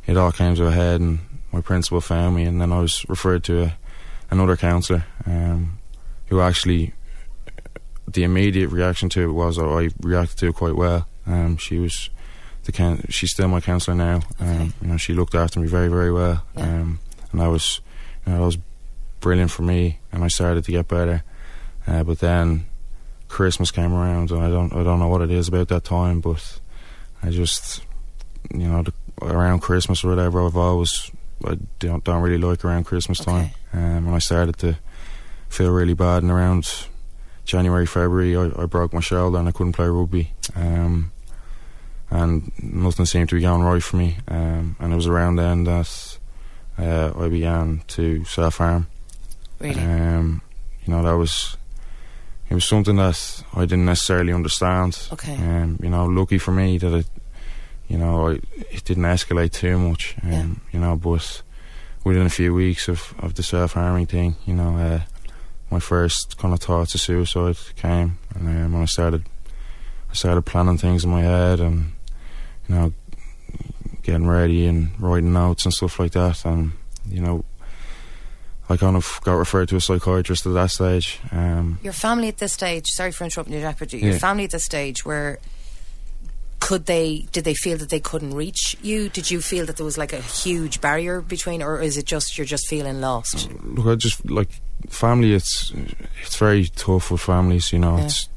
it 0.08 0.17
all 0.17 0.32
came 0.32 0.55
to 0.55 0.67
a 0.67 0.72
head, 0.72 1.01
and 1.01 1.20
my 1.51 1.62
principal 1.62 2.01
found 2.01 2.36
me, 2.36 2.44
and 2.46 2.60
then 2.60 2.72
I 2.72 2.79
was 2.79 3.05
referred 3.08 3.44
to 3.46 3.63
a, 3.63 3.77
another 4.32 4.58
counsellor, 4.58 5.05
um, 5.25 5.77
who 6.27 6.41
actually 6.41 6.94
the 8.08 8.24
immediate 8.24 8.70
reaction 8.70 9.10
to 9.10 9.22
it 9.24 9.34
was 9.34 9.58
I 9.60 9.89
reacted 10.01 10.38
to 10.39 10.48
it 10.48 10.55
quite 10.55 10.75
well. 10.75 11.08
Um, 11.27 11.58
she 11.58 11.79
was 11.79 12.10
the 12.63 12.72
can- 12.72 13.05
she's 13.10 13.32
still 13.32 13.48
my 13.48 13.62
counsellor 13.62 13.96
now. 13.96 14.22
Um, 14.39 14.48
Okay. 14.48 14.72
you 14.82 14.88
know, 14.88 14.98
she 14.98 15.13
looked 15.13 15.36
after 15.36 15.60
me 15.60 15.67
very 15.67 15.88
very 15.88 16.12
well, 16.12 16.44
Yeah. 16.55 16.63
um, 16.63 17.00
and 17.32 17.41
I 17.41 17.48
was 17.48 17.82
you 18.25 18.32
know, 18.34 18.39
that 18.39 18.46
was 18.46 18.58
brilliant 19.25 19.50
for 19.50 19.63
me, 19.63 19.98
and 20.12 20.24
I 20.24 20.27
started 20.27 20.65
to 20.65 20.72
get 20.72 20.88
better. 20.88 21.24
Uh, 21.88 22.03
but 22.03 22.20
then 22.20 22.67
Christmas 23.27 23.72
came 23.72 23.91
around, 23.91 24.29
and 24.29 24.39
I 24.39 24.50
don't 24.50 24.72
I 24.72 24.84
don't 24.84 25.00
know 25.00 25.08
what 25.08 25.24
it 25.24 25.32
is 25.32 25.48
about 25.48 25.67
that 25.70 25.84
time, 25.84 26.22
but 26.22 26.60
I 27.24 27.32
just 27.32 27.82
you 28.53 28.67
know 28.67 28.84
the, 28.84 28.94
around 29.24 29.62
Christmas 29.62 30.03
or 30.03 30.10
whatever 30.10 30.46
I've 30.46 30.55
always 30.55 31.10
I 31.44 31.58
don't 31.79 32.03
don't 32.03 32.22
really 32.22 32.38
like 32.38 32.63
around 32.63 32.84
Christmas 32.84 33.17
time, 33.17 33.50
um, 33.74 34.05
and 34.05 34.15
I 34.15 34.20
started 34.20 34.60
to 34.60 34.77
feel 35.50 35.72
really 35.72 35.96
bad, 35.96 36.22
and 36.22 36.32
around 36.32 36.86
January 37.46 37.88
February 37.88 38.38
I, 38.38 38.62
I 38.62 38.65
broke 38.67 38.94
my 38.94 39.00
shoulder 39.00 39.39
and 39.39 39.48
I 39.48 39.51
couldn't 39.51 39.74
play 39.74 39.88
rugby. 39.88 40.34
Um, 40.55 41.12
and 42.12 42.51
nothing 42.62 43.08
seemed 43.08 43.29
to 43.29 43.36
be 43.36 43.41
going 43.41 43.63
right 43.63 43.82
for 43.82 43.98
me. 43.98 44.17
Um, 44.27 44.75
and 44.79 44.94
it 44.94 44.96
was 44.96 45.08
around 45.08 45.38
then 45.38 45.63
that 45.63 46.20
uh, 46.77 47.12
I 47.17 47.27
began 47.27 47.82
to 47.88 48.24
self 48.25 48.58
harm. 48.58 48.86
Really? 49.59 49.81
Um, 49.81 50.41
you 50.85 50.93
know, 50.93 51.03
that 51.03 51.17
was 51.17 51.57
it 52.50 52.53
was 52.53 52.65
something 52.65 52.97
that 52.97 53.43
I 53.53 53.62
didn't 53.62 53.85
necessarily 53.85 54.33
understand. 54.33 55.07
Okay. 55.13 55.35
Um, 55.35 55.79
you 55.81 55.89
know, 55.89 56.05
lucky 56.05 56.38
for 56.38 56.51
me 56.51 56.77
that 56.77 56.93
it, 56.93 57.07
you 57.88 57.97
know, 57.97 58.29
I, 58.29 58.39
it 58.69 58.83
didn't 58.83 59.03
escalate 59.03 59.51
too 59.51 59.77
much. 59.79 60.15
Um, 60.24 60.31
Yeah. 60.31 60.45
You 60.74 60.79
know, 60.79 60.95
but 60.95 61.41
within 62.03 62.25
a 62.25 62.29
few 62.29 62.53
weeks 62.53 62.88
of, 62.88 63.13
of 63.19 63.33
the 63.35 63.43
self 63.43 63.74
harming 63.74 64.05
thing, 64.07 64.35
you 64.45 64.53
know, 64.53 64.77
uh, 64.77 65.00
my 65.71 65.79
first 65.79 66.38
kind 66.38 66.53
of 66.53 66.59
thoughts 66.59 66.93
of 66.93 67.01
suicide 67.01 67.57
came, 67.75 68.19
and 68.35 68.47
um, 68.47 68.74
when 68.74 68.81
I 68.83 68.85
started, 68.85 69.24
I 70.12 70.13
started 70.13 70.43
planning 70.43 70.77
things 70.77 71.03
in 71.03 71.09
my 71.09 71.21
head, 71.24 71.59
and 71.59 71.93
you 72.69 72.75
know, 72.75 72.93
getting 74.03 74.27
ready 74.27 74.67
and 74.67 74.91
writing 75.01 75.33
notes 75.33 75.65
and 75.65 75.74
stuff 75.74 76.00
like 76.00 76.12
that, 76.12 76.45
and 76.45 76.74
you 77.09 77.21
know. 77.21 77.43
I 78.69 78.77
kind 78.77 78.95
of 78.95 79.19
got 79.24 79.34
referred 79.34 79.69
to 79.69 79.75
a 79.75 79.81
psychiatrist 79.81 80.45
at 80.45 80.53
that 80.53 80.72
stage. 80.72 81.19
Um, 81.31 81.77
Your 81.84 81.93
family 81.93 82.27
at 82.29 82.38
this 82.38 82.53
stage, 82.53 82.86
sorry 82.88 83.12
for 83.12 83.24
interrupting 83.24 83.53
you, 83.55 83.62
Jack, 83.62 83.77
but 83.79 83.93
your 83.93 84.13
Yeah. 84.13 84.17
family 84.17 84.45
at 84.45 84.51
this 84.51 84.65
stage 84.65 85.05
where 85.05 85.38
could 86.60 86.88
they 86.88 87.27
did 87.31 87.43
they 87.43 87.53
feel 87.53 87.77
that 87.77 87.89
they 87.89 88.00
couldn't 88.00 88.34
reach 88.34 88.75
you? 88.81 89.10
Did 89.10 89.29
you 89.29 89.39
feel 89.39 89.65
that 89.67 89.77
there 89.77 89.86
was 89.86 89.98
like 90.00 90.13
a 90.13 90.22
huge 90.22 90.81
barrier 90.81 91.22
between 91.22 91.62
or 91.62 91.79
is 91.79 91.95
it 91.98 92.05
just 92.05 92.38
you're 92.38 92.45
just 92.48 92.67
feeling 92.67 93.01
lost? 93.01 93.50
look, 93.63 93.86
I 93.86 93.95
just 93.95 94.27
like 94.29 94.50
family. 94.89 95.34
It's 95.34 95.72
it's 96.24 96.38
very 96.38 96.65
tough 96.75 97.12
with 97.12 97.22
families. 97.22 97.72
You 97.72 97.79
know, 97.79 97.98
Yeah. 97.98 98.05
it's 98.05 98.29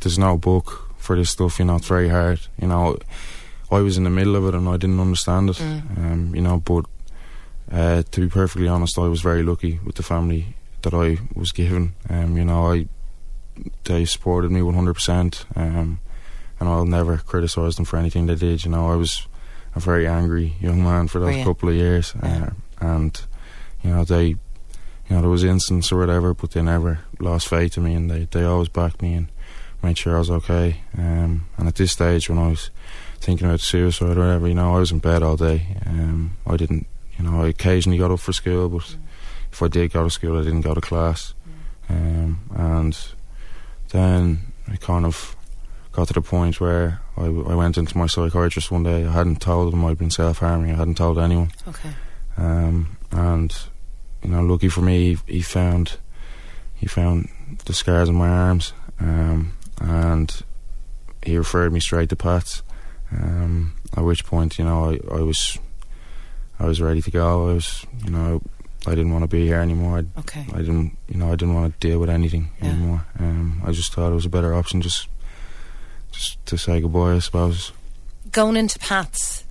there's 0.00 0.18
no 0.18 0.36
book 0.36 0.90
for 0.98 1.16
this 1.16 1.30
stuff. 1.30 1.60
You 1.60 1.66
know, 1.66 1.76
it's 1.76 1.86
very 1.86 2.08
hard. 2.08 2.40
You 2.60 2.66
know, 2.66 2.96
I 3.70 3.78
was 3.80 3.96
in 3.98 4.04
the 4.04 4.10
middle 4.10 4.34
of 4.34 4.46
it 4.48 4.54
and 4.56 4.68
I 4.68 4.76
didn't 4.76 4.98
understand 5.00 5.50
it. 5.50 5.56
Mm. 5.56 5.98
Um, 5.98 6.34
you 6.34 6.40
know, 6.42 6.58
but 6.58 6.86
uh, 7.74 8.02
to 8.10 8.20
be 8.20 8.28
perfectly 8.28 8.68
honest, 8.68 8.98
I 8.98 9.08
was 9.08 9.20
very 9.20 9.42
lucky 9.42 9.80
with 9.84 9.96
the 9.96 10.02
family 10.02 10.54
that 10.82 10.94
I 10.94 11.18
was 11.34 11.52
given. 11.52 11.94
Um, 12.08 12.36
you 12.36 12.44
know, 12.44 12.72
I 12.72 12.86
they 13.84 14.04
supported 14.04 14.50
me 14.50 14.62
one 14.62 14.74
hundred 14.74 14.94
percent. 14.94 15.44
Um, 15.54 16.00
and 16.60 16.68
I'll 16.68 16.86
never 16.86 17.18
criticise 17.18 17.76
them 17.76 17.84
for 17.84 17.96
anything 17.96 18.26
they 18.26 18.36
did. 18.36 18.64
You 18.64 18.70
know, 18.70 18.90
I 18.90 18.96
was 18.96 19.26
a 19.74 19.80
very 19.80 20.06
angry 20.06 20.54
young 20.60 20.82
man 20.82 21.08
for 21.08 21.18
those 21.18 21.44
couple 21.44 21.68
of 21.68 21.74
years, 21.74 22.14
uh, 22.22 22.50
and 22.80 23.20
you 23.82 23.90
know 23.90 24.04
they, 24.04 24.26
you 24.26 24.38
know, 25.10 25.20
there 25.20 25.30
was 25.30 25.44
incidents 25.44 25.90
or 25.90 25.98
whatever, 25.98 26.32
but 26.32 26.52
they 26.52 26.62
never 26.62 27.00
lost 27.18 27.48
faith 27.48 27.76
in 27.76 27.84
me, 27.84 27.94
and 27.94 28.10
they 28.10 28.28
they 28.30 28.44
always 28.44 28.68
backed 28.68 29.02
me 29.02 29.14
and 29.14 29.28
made 29.82 29.98
sure 29.98 30.14
I 30.16 30.20
was 30.20 30.30
okay. 30.30 30.80
Um, 30.96 31.46
and 31.58 31.68
at 31.68 31.74
this 31.74 31.92
stage, 31.92 32.28
when 32.30 32.38
I 32.38 32.48
was 32.48 32.70
thinking 33.18 33.46
about 33.46 33.60
suicide 33.60 34.16
or 34.16 34.20
whatever, 34.20 34.48
you 34.48 34.54
know, 34.54 34.76
I 34.76 34.78
was 34.78 34.92
in 34.92 35.00
bed 35.00 35.22
all 35.22 35.36
day. 35.36 35.76
Um, 35.86 36.36
I 36.46 36.56
didn't, 36.56 36.86
you 37.18 37.24
know, 37.24 37.42
I 37.42 37.48
occasionally 37.48 37.98
got 37.98 38.10
up 38.10 38.20
for 38.20 38.32
school, 38.32 38.68
but 38.68 38.96
if 39.52 39.62
I 39.62 39.68
did 39.68 39.92
go 39.92 40.04
to 40.04 40.10
school, 40.10 40.38
I 40.38 40.42
didn't 40.44 40.62
go 40.62 40.74
to 40.74 40.80
class. 40.80 41.34
Um, 41.88 42.40
and 42.56 42.98
then 43.90 44.52
I 44.68 44.76
kind 44.76 45.04
of 45.04 45.36
got 45.92 46.08
to 46.08 46.14
the 46.14 46.22
point 46.22 46.60
where 46.60 47.00
I, 47.16 47.26
I 47.26 47.54
went 47.54 47.78
into 47.78 47.96
my 47.96 48.06
psychiatrist 48.06 48.70
one 48.70 48.82
day. 48.82 49.04
I 49.04 49.12
hadn't 49.12 49.40
told 49.40 49.72
him 49.72 49.84
I'd 49.84 49.98
been 49.98 50.10
self 50.10 50.38
harming. 50.38 50.72
I 50.72 50.74
hadn't 50.74 50.96
told 50.96 51.18
anyone. 51.18 51.52
Okay. 51.68 51.90
Um, 52.36 52.96
and 53.12 53.56
you 54.22 54.30
know, 54.30 54.42
lucky 54.42 54.68
for 54.68 54.80
me, 54.80 55.14
he, 55.26 55.34
he 55.34 55.42
found 55.42 55.98
he 56.74 56.86
found 56.86 57.28
the 57.66 57.72
scars 57.72 58.08
on 58.08 58.16
my 58.16 58.28
arms, 58.28 58.72
um, 58.98 59.56
and 59.80 60.42
he 61.22 61.36
referred 61.38 61.72
me 61.72 61.80
straight 61.80 62.08
to 62.08 62.16
Pat's. 62.16 62.62
Um, 63.12 63.74
at 63.96 64.02
which 64.02 64.26
point, 64.26 64.58
you 64.58 64.64
know, 64.64 64.90
I, 64.90 65.14
I 65.14 65.20
was 65.20 65.58
I 66.58 66.66
was 66.66 66.80
ready 66.80 67.02
to 67.02 67.10
go. 67.10 67.50
I 67.50 67.52
was, 67.54 67.86
you 68.04 68.10
know, 68.10 68.40
I 68.86 68.90
didn't 68.90 69.12
want 69.12 69.22
to 69.24 69.28
be 69.28 69.44
here 69.46 69.58
anymore. 69.60 69.98
I, 69.98 70.20
Okay. 70.20 70.46
I 70.52 70.58
didn't, 70.58 70.96
you 71.08 71.16
know, 71.16 71.28
I 71.32 71.36
didn't 71.36 71.54
want 71.54 71.78
to 71.80 71.88
deal 71.88 71.98
with 71.98 72.10
anything 72.10 72.50
Yeah. 72.60 72.68
anymore. 72.70 73.06
Um, 73.18 73.62
I 73.64 73.72
just 73.72 73.92
thought 73.92 74.10
it 74.10 74.14
was 74.14 74.26
a 74.26 74.30
better 74.30 74.54
option, 74.54 74.80
just 74.82 75.08
just 76.12 76.44
to 76.46 76.56
say 76.56 76.80
goodbye, 76.80 77.14
I 77.14 77.18
suppose. 77.18 77.72
Going 78.30 78.56
into 78.56 78.78
Pat's 78.78 79.44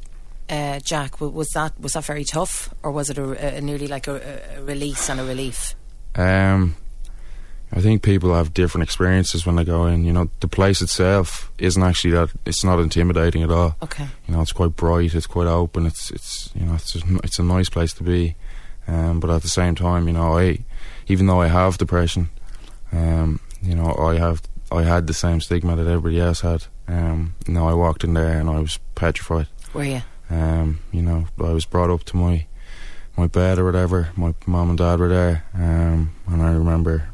uh, 0.50 0.80
Jack, 0.80 1.20
was 1.20 1.50
that 1.50 1.78
was 1.80 1.94
that 1.94 2.06
very 2.06 2.24
tough, 2.24 2.74
or 2.84 2.92
was 2.92 3.10
it 3.10 3.18
a, 3.18 3.58
a 3.58 3.62
nearly 3.62 3.88
like 3.88 4.08
a, 4.08 4.40
a 4.58 4.64
release 4.64 5.10
and 5.10 5.20
a 5.20 5.24
relief? 5.26 5.76
Um, 6.16 6.76
I 7.76 7.82
think 7.82 8.04
people 8.04 8.34
have 8.36 8.54
different 8.54 8.84
experiences 8.84 9.46
when 9.46 9.56
they 9.56 9.64
go 9.64 9.88
in. 9.88 10.04
You 10.06 10.14
know, 10.14 10.30
the 10.42 10.48
place 10.48 10.82
itself 10.82 11.52
isn't 11.58 11.82
actually 11.82 12.12
that. 12.12 12.30
It's 12.46 12.64
not 12.64 12.80
intimidating 12.80 13.42
at 13.42 13.52
all. 13.52 13.76
Okay, 13.82 14.06
You 14.28 14.36
know, 14.36 14.42
it's 14.42 14.52
quite 14.52 14.76
bright. 14.76 15.16
It's 15.16 15.26
quite 15.28 15.48
open. 15.48 15.86
It's 15.88 16.12
it's 16.12 16.52
you 16.54 16.66
know, 16.66 16.76
it's 16.76 16.94
just, 16.94 17.06
it's 17.24 17.40
a 17.40 17.44
nice 17.44 17.70
place 17.70 17.94
to 17.96 18.04
be. 18.04 18.36
Um, 18.88 19.20
but 19.20 19.30
at 19.30 19.42
the 19.42 19.48
same 19.50 19.76
time, 19.76 20.08
you 20.08 20.14
know, 20.14 20.38
I 20.38 20.60
even 21.08 21.26
though 21.28 21.42
I 21.42 21.48
have 21.48 21.78
depression, 21.78 22.30
um, 22.92 23.40
you 23.62 23.76
know, 23.76 23.96
I 23.96 24.16
have 24.18 24.42
I 24.72 24.84
had 24.84 25.08
the 25.08 25.14
same 25.14 25.42
stigma 25.42 25.76
that 25.76 25.88
everybody 25.88 26.20
else 26.20 26.42
had. 26.42 26.66
Um, 26.88 27.34
you 27.48 27.54
know, 27.54 27.68
I 27.68 27.74
walked 27.74 28.04
in 28.04 28.14
there 28.14 28.40
and 28.40 28.50
I 28.50 28.60
was 28.60 28.78
petrified. 28.96 29.48
were 29.74 29.84
you? 29.86 30.02
Um, 30.30 30.80
you 30.92 31.02
know, 31.02 31.28
I 31.40 31.52
was 31.52 31.66
brought 31.66 31.90
up 31.90 32.04
to 32.06 32.18
my 32.18 32.46
my 33.18 33.28
bed 33.28 33.58
or 33.60 33.66
whatever. 33.66 34.10
My 34.16 34.34
mum 34.46 34.70
and 34.70 34.78
dad 34.78 35.00
were 35.00 35.10
there, 35.10 35.44
um, 35.54 36.14
and 36.28 36.42
I 36.42 36.52
remember, 36.52 37.10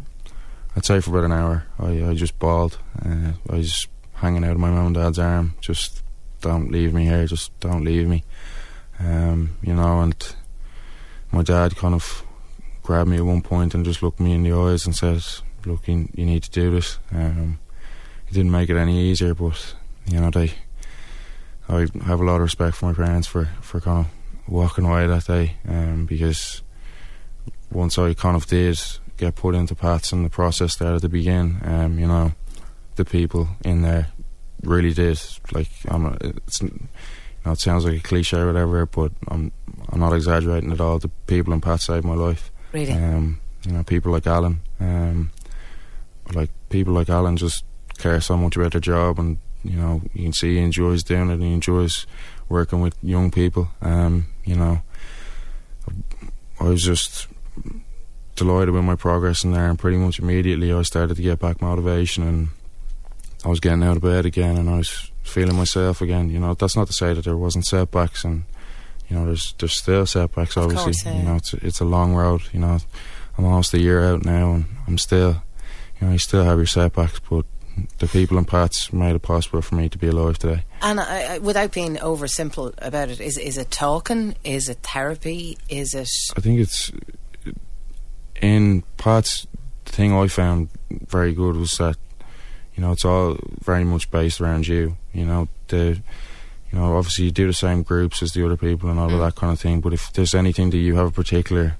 I'd 0.80 0.86
say 0.86 1.02
for 1.02 1.10
about 1.10 1.26
an 1.26 1.34
hour, 1.34 1.66
I, 1.78 2.06
I 2.06 2.14
just 2.14 2.40
bawled. 2.40 2.78
Uh, 3.06 3.34
I 3.50 3.56
was 3.58 3.86
hanging 4.14 4.46
out 4.46 4.54
of 4.54 4.60
my 4.60 4.70
mum 4.70 4.86
and 4.86 4.96
dad's 4.96 5.20
arm. 5.20 5.56
Just 5.60 6.04
don't 6.40 6.72
leave 6.72 6.94
me 6.94 7.04
here. 7.04 7.28
Just 7.28 7.60
don't 7.60 7.84
leave 7.84 8.08
me. 8.08 8.24
Um, 8.98 9.58
you 9.62 9.74
know, 9.74 10.00
and 10.00 10.36
my 11.34 11.44
dad 11.44 11.76
kind 11.76 11.94
of 11.94 12.24
grabbed 12.82 13.10
me 13.10 13.18
at 13.18 13.26
one 13.26 13.42
point 13.42 13.76
and 13.76 13.84
just 13.84 14.02
looked 14.02 14.22
me 14.22 14.32
in 14.32 14.44
the 14.44 14.54
eyes 14.54 14.86
and 14.86 14.96
said, 14.96 15.22
"Look, 15.66 15.86
you, 15.90 16.08
you 16.16 16.26
need 16.26 16.44
to 16.44 16.50
do 16.50 16.72
this." 16.72 16.98
Um, 17.12 17.60
it 18.30 18.34
didn't 18.34 18.52
make 18.52 18.70
it 18.70 18.78
any 18.78 19.02
easier, 19.02 19.34
but 19.34 19.76
you 20.06 20.22
know 20.22 20.30
they. 20.30 20.54
I 21.68 21.88
have 22.06 22.22
a 22.22 22.24
lot 22.24 22.36
of 22.36 22.44
respect 22.44 22.78
for 22.78 22.86
my 22.86 22.94
parents 22.94 23.28
for, 23.28 23.50
for 23.60 23.82
kind 23.82 24.06
of 24.06 24.12
walking 24.48 24.86
away 24.86 25.08
that 25.08 25.26
day 25.26 25.58
um, 25.68 26.06
because 26.06 26.62
once 27.70 27.98
I 27.98 28.14
kind 28.14 28.38
of 28.38 28.48
did 28.48 28.80
get 29.20 29.36
put 29.36 29.56
into 29.56 29.76
Pats 29.76 30.12
and 30.12 30.26
the 30.26 30.30
process 30.30 30.76
there 30.76 30.96
at 30.96 31.02
the 31.02 31.10
beginning, 31.10 31.60
um, 31.64 32.00
you 32.00 32.08
know, 32.08 32.32
the 32.96 33.06
people 33.06 33.50
in 33.64 33.82
there 33.82 34.08
really 34.64 34.94
did. 34.94 35.22
Like, 35.52 35.70
I'm 35.88 36.18
it's, 36.22 36.62
you 36.62 36.90
know, 37.46 37.52
it 37.52 37.60
sounds 37.60 37.86
like 37.86 37.98
a 37.98 38.00
cliche 38.00 38.38
or 38.38 38.48
whatever, 38.48 38.86
but 38.86 39.12
I'm 39.28 39.52
I'm 39.90 40.00
not 40.00 40.14
exaggerating 40.14 40.72
at 40.72 40.82
all. 40.82 41.00
The 41.00 41.10
people 41.28 41.54
in 41.54 41.62
Pats 41.62 41.86
saved 41.86 42.06
my 42.06 42.16
life. 42.16 42.52
Really? 42.72 42.92
Um, 42.92 43.40
you 43.66 43.74
know, 43.74 43.84
people 43.84 44.12
like 44.12 44.28
Alan, 44.28 44.62
um, 44.80 45.32
like 46.34 46.50
people 46.70 46.94
like 46.94 47.10
Alan 47.10 47.38
just 47.38 47.66
care 47.98 48.22
so 48.22 48.38
much 48.38 48.56
about 48.56 48.72
their 48.72 48.82
job, 48.82 49.20
and 49.20 49.38
you 49.64 49.76
know, 49.76 50.02
you 50.14 50.24
can 50.24 50.34
see 50.34 50.56
he 50.56 50.60
enjoys 50.60 51.04
doing 51.04 51.30
it, 51.30 51.34
and 51.34 51.44
he 51.44 51.54
enjoys 51.54 52.08
working 52.48 52.82
with 52.82 52.96
young 53.04 53.32
people. 53.32 53.70
Um, 53.82 54.28
you 54.46 54.56
know, 54.56 54.82
I 56.60 56.64
was 56.64 56.84
just 56.84 57.28
delighted 58.40 58.74
with 58.74 58.84
my 58.84 58.96
progress 58.96 59.44
in 59.44 59.52
there, 59.52 59.70
and 59.70 59.78
pretty 59.78 59.98
much 59.98 60.20
immediately 60.20 60.74
I 60.74 60.82
started 60.82 61.16
to 61.16 61.22
get 61.22 61.40
back 61.40 61.62
motivation, 61.62 62.28
and 62.28 62.50
I 63.46 63.50
was 63.50 63.60
getting 63.60 63.84
out 63.84 63.98
of 63.98 64.04
bed 64.04 64.26
again, 64.26 64.58
and 64.58 64.70
I 64.70 64.78
was 64.78 65.12
feeling 65.22 65.56
myself 65.56 66.02
again. 66.02 66.30
You 66.30 66.40
know, 66.40 66.54
that's 66.56 66.76
not 66.76 66.88
to 66.88 66.94
say 66.94 67.14
that 67.14 67.26
there 67.26 67.38
wasn't 67.38 67.66
setbacks, 67.66 68.24
and 68.24 68.44
you 69.08 69.16
know, 69.16 69.26
there's 69.26 69.54
there's 69.60 69.74
still 69.74 70.06
setbacks. 70.06 70.58
Obviously, 70.58 70.94
course, 70.94 71.06
yeah. 71.06 71.18
you 71.18 71.24
know, 71.24 71.36
it's 71.36 71.54
it's 71.54 71.80
a 71.80 71.86
long 71.86 72.16
road. 72.16 72.42
You 72.52 72.60
know, 72.60 72.80
I'm 73.38 73.46
almost 73.46 73.74
a 73.74 73.80
year 73.80 74.04
out 74.04 74.26
now, 74.26 74.54
and 74.54 74.66
I'm 74.88 74.98
still, 74.98 75.42
you 76.00 76.08
know, 76.08 76.14
you 76.14 76.20
still 76.20 76.44
have 76.44 76.58
your 76.58 76.66
setbacks, 76.66 77.20
but 77.30 77.46
the 78.00 78.08
people 78.08 78.38
in 78.38 78.46
Pats 78.46 78.92
made 78.92 79.16
it 79.16 79.22
possible 79.22 79.62
for 79.62 79.76
me 79.76 79.90
to 79.90 79.98
be 79.98 80.08
alive 80.08 80.38
today. 80.40 80.64
And 80.82 81.00
I, 81.00 81.36
I, 81.36 81.38
without 81.40 81.72
being 81.72 82.00
over 82.00 82.28
simple 82.28 82.74
about 82.80 83.10
it, 83.10 83.20
is 83.20 83.38
is 83.38 83.58
it 83.58 83.72
talking? 83.72 84.36
Is 84.44 84.70
it 84.70 84.80
therapy? 84.82 85.58
Is 85.70 85.94
it? 85.94 86.10
I 86.36 86.42
think 86.42 86.60
it's 86.60 86.92
in 88.42 88.84
parts, 88.98 89.48
The 89.86 89.92
thing 89.92 90.14
I 90.14 90.28
found 90.28 90.70
very 91.08 91.34
good 91.34 91.56
was 91.56 91.72
that 91.78 91.98
you 92.76 92.82
know 92.84 92.92
it's 92.92 93.06
all 93.06 93.38
very 93.66 93.84
much 93.84 94.10
based 94.12 94.40
around 94.42 94.68
you. 94.68 94.96
You 95.14 95.26
know 95.26 95.48
the 95.68 96.02
you 96.72 96.78
know, 96.78 96.96
obviously 96.98 97.26
you 97.26 97.32
do 97.32 97.48
the 97.48 97.54
same 97.54 97.82
groups 97.82 98.22
as 98.22 98.34
the 98.34 98.46
other 98.46 98.56
people 98.58 98.90
and 98.92 99.00
all 99.00 99.10
Mm. 99.10 99.14
of 99.16 99.20
that 99.22 99.36
kind 99.36 99.52
of 99.52 99.60
thing. 99.60 99.82
But 99.82 99.92
if 99.94 100.14
there's 100.14 100.36
anything 100.36 100.70
that 100.70 100.78
you 100.78 100.96
have 100.98 101.08
a 101.08 101.12
particular, 101.12 101.78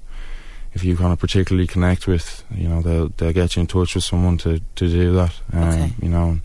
if 0.74 0.82
you 0.82 0.96
kind 0.96 1.12
of 1.12 1.18
particularly 1.20 1.68
connect 1.68 2.08
with, 2.08 2.42
you 2.50 2.68
know, 2.68 2.82
they'll 2.82 3.08
they'll 3.16 3.32
get 3.32 3.54
you 3.54 3.60
in 3.60 3.66
touch 3.68 3.94
with 3.94 4.02
someone 4.04 4.36
to 4.38 4.58
to 4.74 4.88
do 4.88 5.12
that. 5.14 5.32
Um, 5.52 5.62
Okay. 5.68 5.92
You 6.02 6.08
know, 6.08 6.40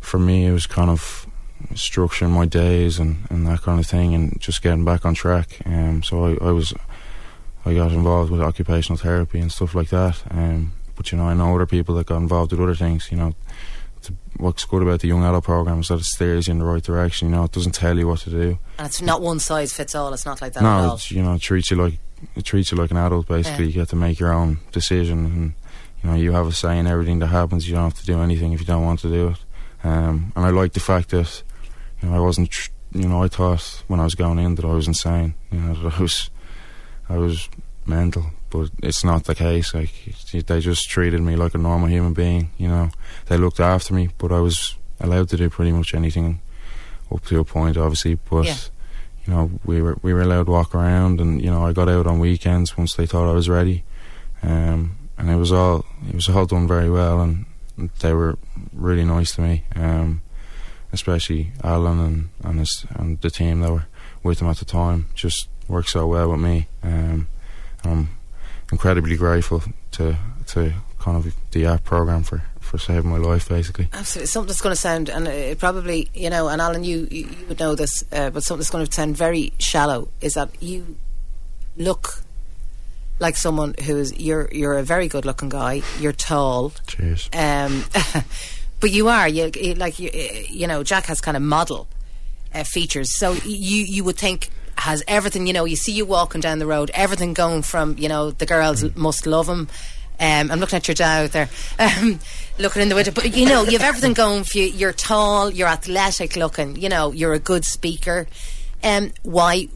for 0.00 0.18
me 0.18 0.46
it 0.46 0.52
was 0.52 0.66
kind 0.66 0.90
of 0.90 1.26
structuring 1.74 2.30
my 2.30 2.46
days 2.46 2.98
and 2.98 3.18
and 3.30 3.46
that 3.46 3.62
kind 3.62 3.78
of 3.78 3.86
thing, 3.86 4.14
and 4.14 4.40
just 4.40 4.62
getting 4.62 4.84
back 4.84 5.04
on 5.06 5.14
track. 5.14 5.58
Um, 5.64 6.02
so 6.02 6.24
I, 6.26 6.48
I 6.48 6.50
was, 6.52 6.74
I 7.64 7.74
got 7.74 7.92
involved 7.92 8.30
with 8.30 8.40
occupational 8.40 8.96
therapy 8.98 9.38
and 9.40 9.52
stuff 9.52 9.74
like 9.74 9.88
that. 9.90 10.22
Um, 10.30 10.72
but 10.96 11.12
you 11.12 11.18
know, 11.18 11.24
I 11.24 11.34
know 11.34 11.54
other 11.54 11.66
people 11.66 11.94
that 11.96 12.06
got 12.06 12.16
involved 12.18 12.52
with 12.52 12.60
other 12.60 12.74
things. 12.74 13.08
You 13.10 13.18
know, 13.18 13.34
what's 14.38 14.64
good 14.64 14.82
about 14.82 15.00
the 15.00 15.08
young 15.08 15.24
adult 15.24 15.44
program 15.44 15.80
is 15.80 15.88
that 15.88 16.00
it 16.00 16.04
steers 16.04 16.48
you 16.48 16.52
in 16.52 16.58
the 16.58 16.64
right 16.64 16.82
direction. 16.82 17.28
You 17.28 17.36
know, 17.36 17.44
it 17.44 17.52
doesn't 17.52 17.72
tell 17.72 17.98
you 17.98 18.06
what 18.08 18.20
to 18.20 18.30
do. 18.30 18.58
And 18.78 18.86
it's 18.86 19.02
not 19.02 19.20
one 19.22 19.38
size 19.40 19.72
fits 19.72 19.94
all. 19.94 20.12
It's 20.14 20.24
not 20.26 20.40
like 20.40 20.54
that 20.54 20.62
at 20.62 20.86
no, 20.86 20.96
you 21.08 21.22
know, 21.22 21.34
it 21.34 21.40
treats 21.42 21.70
you 21.70 21.76
like 21.76 21.98
it 22.36 22.44
treats 22.44 22.70
you 22.72 22.78
like 22.78 22.90
an 22.90 22.96
adult. 22.96 23.28
Basically, 23.28 23.64
Yeah. 23.64 23.68
you 23.68 23.74
get 23.74 23.88
to 23.90 23.96
make 23.96 24.18
your 24.18 24.32
own 24.32 24.58
decision, 24.72 25.24
and 25.26 25.52
you 26.02 26.10
know, 26.10 26.16
you 26.16 26.32
have 26.32 26.46
a 26.46 26.52
say 26.52 26.78
in 26.78 26.86
everything 26.86 27.18
that 27.20 27.28
happens. 27.28 27.68
You 27.68 27.74
don't 27.74 27.84
have 27.84 27.98
to 28.00 28.06
do 28.06 28.20
anything 28.20 28.52
if 28.52 28.60
you 28.60 28.66
don't 28.66 28.84
want 28.84 29.00
to 29.00 29.08
do 29.08 29.28
it. 29.28 29.38
Um, 29.84 30.32
and 30.36 30.44
I 30.44 30.50
like 30.50 30.72
the 30.72 30.80
fact 30.80 31.10
that 31.10 31.42
you 32.02 32.08
know 32.08 32.16
I 32.16 32.20
wasn't. 32.20 32.50
Tr- 32.50 32.70
you 32.92 33.06
know, 33.08 33.22
I 33.22 33.28
thought 33.28 33.84
when 33.86 34.00
I 34.00 34.04
was 34.04 34.16
going 34.16 34.40
in 34.40 34.56
that 34.56 34.64
I 34.64 34.72
was 34.74 34.88
insane. 34.88 35.34
You 35.52 35.60
know, 35.60 35.74
that 35.74 35.94
I 35.98 36.02
was, 36.02 36.28
I 37.10 37.16
was 37.18 37.48
mental. 37.86 38.24
But 38.50 38.70
it's 38.82 39.04
not 39.04 39.24
the 39.24 39.34
case. 39.34 39.74
Like 39.74 39.92
they 40.32 40.60
just 40.60 40.88
treated 40.88 41.20
me 41.20 41.36
like 41.36 41.54
a 41.54 41.58
normal 41.58 41.88
human 41.88 42.14
being. 42.14 42.50
You 42.58 42.68
know, 42.68 42.90
they 43.26 43.36
looked 43.36 43.60
after 43.60 43.94
me, 43.94 44.08
but 44.18 44.32
I 44.32 44.40
was 44.40 44.76
allowed 45.00 45.28
to 45.30 45.36
do 45.36 45.48
pretty 45.50 45.72
much 45.72 45.94
anything 45.94 46.40
up 47.12 47.24
to 47.26 47.38
a 47.40 47.44
point, 47.44 47.76
obviously. 47.76 48.14
But 48.16 48.46
Yeah. 48.46 48.56
you 49.26 49.32
know, 49.34 49.50
we 49.64 49.80
were 49.82 49.98
we 50.02 50.12
were 50.14 50.22
allowed 50.22 50.46
to 50.46 50.52
walk 50.52 50.74
around, 50.74 51.20
and 51.20 51.40
you 51.40 51.50
know, 51.50 51.64
I 51.64 51.72
got 51.72 51.88
out 51.88 52.06
on 52.08 52.18
weekends 52.18 52.76
once 52.76 52.94
they 52.94 53.06
thought 53.06 53.30
I 53.30 53.34
was 53.34 53.48
ready, 53.48 53.84
um, 54.42 54.96
and 55.16 55.30
it 55.30 55.36
was 55.36 55.52
all 55.52 55.84
it 56.08 56.14
was 56.14 56.28
all 56.28 56.46
done 56.46 56.66
very 56.66 56.90
well, 56.90 57.20
and 57.20 57.46
they 58.00 58.12
were 58.12 58.36
really 58.72 59.04
nice 59.04 59.32
to 59.36 59.42
me, 59.42 59.64
um, 59.76 60.22
especially 60.92 61.52
Alan 61.62 62.00
and 62.00 62.28
and 62.42 62.58
his 62.58 62.84
and 62.96 63.20
the 63.20 63.30
team 63.30 63.60
that 63.60 63.70
were 63.72 63.86
with 64.24 64.40
him 64.40 64.48
at 64.48 64.56
the 64.58 64.64
time. 64.64 65.06
Just 65.14 65.48
worked 65.70 65.88
so 65.88 66.06
well 66.06 66.30
with 66.30 66.40
me. 66.40 66.66
Um, 66.82 67.28
I'm 67.84 68.10
incredibly 68.70 69.16
grateful 69.16 69.62
to 69.92 70.16
to 70.48 70.72
kind 70.98 71.16
of 71.16 71.34
the 71.52 71.66
app 71.66 71.84
program 71.84 72.22
for 72.22 72.42
for 72.60 72.78
saving 72.78 73.10
my 73.10 73.16
life, 73.16 73.48
basically. 73.48 73.88
Absolutely, 73.92 74.26
something 74.26 74.48
that's 74.48 74.60
going 74.60 74.74
to 74.74 74.80
sound, 74.80 75.08
and 75.08 75.26
it 75.26 75.58
probably, 75.58 76.08
you 76.14 76.30
know, 76.30 76.48
and 76.48 76.60
Alan, 76.60 76.84
you 76.84 77.08
you 77.10 77.26
you 77.26 77.46
would 77.48 77.58
know 77.58 77.74
this, 77.74 78.04
uh, 78.12 78.30
but 78.30 78.42
something 78.42 78.60
that's 78.60 78.70
going 78.70 78.86
to 78.86 78.92
sound 78.92 79.16
very 79.16 79.52
shallow 79.58 80.08
is 80.20 80.34
that 80.34 80.50
you 80.62 80.96
look 81.76 82.22
like 83.18 83.36
someone 83.36 83.74
who 83.84 83.96
is 83.96 84.18
you're 84.18 84.48
you're 84.52 84.78
a 84.78 84.82
very 84.82 85.08
good 85.08 85.24
looking 85.24 85.48
guy. 85.48 85.82
You're 85.98 86.12
tall, 86.12 86.72
Cheers. 86.86 87.28
um, 87.32 87.84
but 88.80 88.90
you 88.90 89.08
are 89.08 89.28
you, 89.28 89.50
you 89.54 89.74
like 89.74 89.98
you, 89.98 90.10
you 90.48 90.66
know 90.66 90.82
Jack 90.82 91.06
has 91.06 91.20
kind 91.20 91.36
of 91.36 91.42
model 91.42 91.88
uh, 92.54 92.64
features, 92.64 93.16
so 93.18 93.32
you 93.44 93.84
you 93.84 94.04
would 94.04 94.16
think 94.16 94.50
has 94.80 95.02
everything. 95.06 95.46
You 95.46 95.52
know, 95.52 95.64
you 95.64 95.76
see 95.76 95.92
you 95.92 96.04
walking 96.04 96.40
down 96.40 96.58
the 96.58 96.66
road, 96.66 96.90
everything 96.94 97.34
going 97.34 97.62
from 97.62 97.96
you 97.98 98.08
know 98.08 98.30
the 98.30 98.46
girls 98.46 98.84
must 98.96 99.26
love 99.26 99.48
him. 99.48 99.68
Um, 100.18 100.50
I'm 100.50 100.60
looking 100.60 100.76
at 100.76 100.86
your 100.86 100.94
dad 100.94 101.24
out 101.24 101.32
there, 101.32 101.48
um, 101.78 102.20
looking 102.58 102.82
in 102.82 102.88
the 102.88 102.94
window. 102.94 103.12
But 103.12 103.36
you 103.36 103.46
know, 103.46 103.62
you 103.62 103.72
have 103.72 103.82
everything 103.82 104.12
going 104.12 104.44
for 104.44 104.58
you. 104.58 104.64
You're 104.64 104.92
tall, 104.92 105.50
you're 105.50 105.68
athletic 105.68 106.36
looking. 106.36 106.76
You 106.76 106.88
know, 106.88 107.12
you're 107.12 107.32
a 107.32 107.38
good 107.38 107.64
speaker. 107.64 108.26
Um, 108.82 109.12
why, 109.22 109.68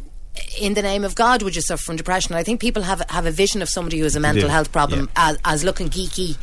in 0.61 0.75
the 0.75 0.83
name 0.83 1.05
of 1.05 1.15
God, 1.15 1.43
would 1.43 1.57
you 1.57 1.63
suffer 1.63 1.83
from 1.83 1.97
depression? 1.97 2.35
I 2.35 2.43
think 2.43 2.61
people 2.61 2.83
have 2.83 3.03
have 3.09 3.27
a 3.27 3.31
vision 3.31 3.63
of 3.63 3.69
somebody 3.69 3.99
who 3.99 4.05
has 4.05 4.17
a 4.17 4.21
mental 4.21 4.43
do, 4.43 4.49
health 4.49 4.73
problem 4.73 5.09
as, 5.17 5.39
as 5.45 5.65
looking 5.65 5.89
geeky. 5.89 6.37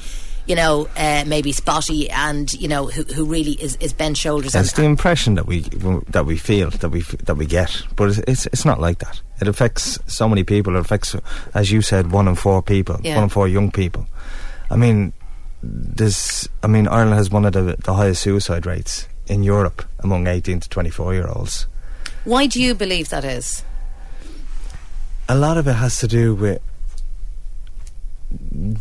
You 0.47 0.55
know, 0.55 0.87
uh, 0.97 1.23
maybe 1.27 1.51
spotty, 1.51 2.09
and 2.09 2.51
you 2.53 2.67
know 2.67 2.87
who, 2.87 3.03
who 3.03 3.25
really 3.25 3.51
is, 3.53 3.75
is 3.77 3.93
bent 3.93 4.17
shoulders. 4.17 4.53
That's 4.53 4.73
the 4.73 4.83
impression 4.83 5.35
that 5.35 5.45
we 5.45 5.61
that 6.09 6.25
we 6.25 6.37
feel 6.37 6.71
that 6.71 6.89
we 6.89 7.01
that 7.01 7.35
we 7.35 7.45
get, 7.45 7.83
but 7.95 8.09
it's, 8.09 8.17
it's 8.27 8.45
it's 8.47 8.65
not 8.65 8.79
like 8.79 8.99
that. 8.99 9.21
It 9.39 9.47
affects 9.47 9.99
so 10.07 10.27
many 10.27 10.43
people. 10.43 10.75
It 10.75 10.79
affects, 10.79 11.15
as 11.53 11.71
you 11.71 11.81
said, 11.81 12.11
one 12.11 12.27
in 12.27 12.35
four 12.35 12.61
people, 12.63 12.99
Yeah. 13.03 13.15
one 13.15 13.25
in 13.25 13.29
four 13.29 13.47
young 13.47 13.71
people. 13.71 14.07
I 14.69 14.77
mean, 14.77 15.13
this. 15.63 16.47
I 16.63 16.67
mean, 16.67 16.87
Ireland 16.87 17.15
has 17.17 17.29
one 17.29 17.45
of 17.45 17.53
the, 17.53 17.75
the 17.79 17.93
highest 17.93 18.21
suicide 18.23 18.65
rates 18.65 19.07
in 19.27 19.43
Europe 19.43 19.83
among 19.99 20.27
eighteen 20.27 20.59
to 20.59 20.67
twenty 20.69 20.89
four 20.89 21.13
year 21.13 21.27
olds. 21.27 21.67
Why 22.25 22.47
do 22.47 22.61
you 22.61 22.73
believe 22.75 23.09
that 23.09 23.23
is? 23.23 23.63
A 25.29 25.35
lot 25.35 25.57
of 25.57 25.67
it 25.67 25.73
has 25.73 25.99
to 25.99 26.07
do 26.07 26.35
with 26.35 26.61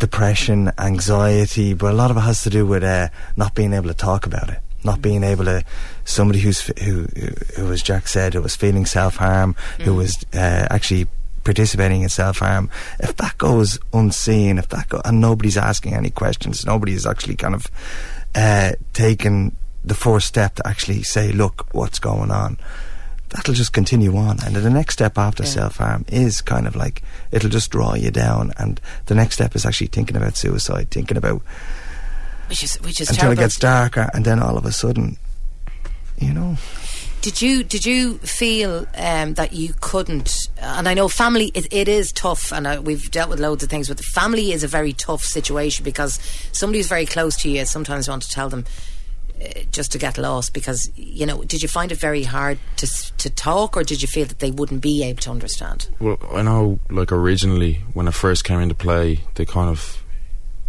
depression, 0.00 0.72
anxiety, 0.78 1.74
but 1.74 1.92
a 1.92 1.96
lot 1.96 2.10
of 2.10 2.16
it 2.16 2.20
has 2.20 2.42
to 2.42 2.50
do 2.50 2.66
with 2.66 2.82
uh, 2.82 3.08
not 3.36 3.54
being 3.54 3.72
able 3.72 3.88
to 3.88 3.94
talk 3.94 4.26
about 4.26 4.48
it, 4.48 4.58
not 4.82 5.00
being 5.00 5.22
able 5.22 5.44
to. 5.44 5.62
Somebody 6.04 6.40
who's 6.40 6.62
who, 6.82 7.06
who, 7.16 7.28
who 7.56 7.72
as 7.72 7.82
Jack 7.82 8.08
said, 8.08 8.34
who 8.34 8.42
was 8.42 8.56
feeling 8.56 8.86
self 8.86 9.16
harm, 9.16 9.54
who 9.80 9.94
was 9.94 10.16
uh, 10.34 10.66
actually 10.70 11.06
participating 11.44 12.02
in 12.02 12.08
self 12.08 12.38
harm. 12.38 12.68
If 12.98 13.16
that 13.16 13.38
goes 13.38 13.78
unseen, 13.92 14.58
if 14.58 14.68
that 14.70 14.88
go, 14.88 15.00
and 15.04 15.20
nobody's 15.20 15.56
asking 15.56 15.94
any 15.94 16.10
questions, 16.10 16.66
nobody 16.66 16.92
nobody's 16.92 17.06
actually 17.06 17.36
kind 17.36 17.54
of 17.54 17.66
uh, 18.34 18.72
taken 18.92 19.54
the 19.84 19.94
first 19.94 20.26
step 20.26 20.56
to 20.56 20.66
actually 20.66 21.02
say, 21.02 21.30
"Look, 21.30 21.68
what's 21.72 21.98
going 22.00 22.30
on." 22.30 22.58
That'll 23.30 23.54
just 23.54 23.72
continue 23.72 24.16
on. 24.16 24.38
And 24.44 24.54
the 24.56 24.70
next 24.70 24.94
step 24.94 25.16
after 25.18 25.42
Yeah. 25.44 25.48
self 25.50 25.76
harm 25.78 26.04
is 26.08 26.40
kind 26.40 26.66
of 26.66 26.76
like 26.76 27.02
it'll 27.32 27.50
just 27.50 27.70
draw 27.70 27.94
you 27.94 28.10
down. 28.10 28.52
And 28.58 28.80
the 29.06 29.14
next 29.14 29.34
step 29.36 29.56
is 29.56 29.64
actually 29.64 29.88
thinking 29.88 30.16
about 30.16 30.36
suicide, 30.36 30.90
thinking 30.90 31.16
about 31.16 31.42
Which 32.48 32.62
is 32.64 32.76
which 32.82 33.00
is 33.00 33.08
until 33.08 33.22
terrible. 33.22 33.40
it 33.40 33.44
gets 33.44 33.58
darker, 33.58 34.10
and 34.12 34.24
then 34.24 34.40
all 34.40 34.56
of 34.58 34.64
a 34.66 34.72
sudden, 34.72 35.16
you 36.18 36.32
know, 36.34 36.56
Did 37.22 37.40
you 37.42 37.62
did 37.64 37.84
you 37.86 38.18
feel 38.18 38.86
um, 38.96 39.34
that 39.34 39.52
you 39.52 39.74
couldn't? 39.80 40.48
And 40.58 40.88
I 40.88 40.94
know 40.94 41.06
family 41.08 41.52
it, 41.54 41.66
it 41.72 41.86
is 41.88 42.12
tough, 42.12 42.52
and 42.52 42.66
uh, 42.66 42.80
we've 42.82 43.10
dealt 43.10 43.30
with 43.30 43.38
loads 43.40 43.62
of 43.62 43.68
things. 43.70 43.88
But 43.88 43.98
the 43.98 44.02
family 44.14 44.52
is 44.52 44.64
a 44.64 44.68
very 44.68 44.92
tough 44.94 45.22
situation 45.22 45.84
because 45.84 46.18
somebody 46.52 46.78
who's 46.80 46.88
very 46.88 47.06
close 47.06 47.36
to 47.42 47.48
you 47.50 47.64
sometimes 47.66 48.08
want 48.08 48.22
to 48.22 48.30
tell 48.30 48.48
them 48.48 48.64
just 49.70 49.92
to 49.92 49.98
get 49.98 50.18
lost. 50.18 50.52
Because 50.52 50.90
you 50.96 51.26
know, 51.26 51.42
did 51.42 51.62
you 51.62 51.68
find 51.68 51.92
it 51.92 51.98
very 51.98 52.24
hard 52.24 52.58
to 52.76 52.86
to 53.18 53.30
talk, 53.30 53.76
or 53.76 53.82
did 53.82 54.02
you 54.02 54.08
feel 54.08 54.26
that 54.26 54.38
they 54.38 54.50
wouldn't 54.50 54.80
be 54.80 55.02
able 55.04 55.20
to 55.22 55.30
understand? 55.30 55.88
Well, 55.98 56.18
I 56.32 56.42
know, 56.42 56.78
like 56.90 57.12
originally 57.12 57.80
when 57.92 58.08
i 58.08 58.10
first 58.10 58.44
came 58.44 58.60
into 58.60 58.74
play, 58.74 59.20
they 59.34 59.44
kind 59.44 59.70
of 59.70 60.02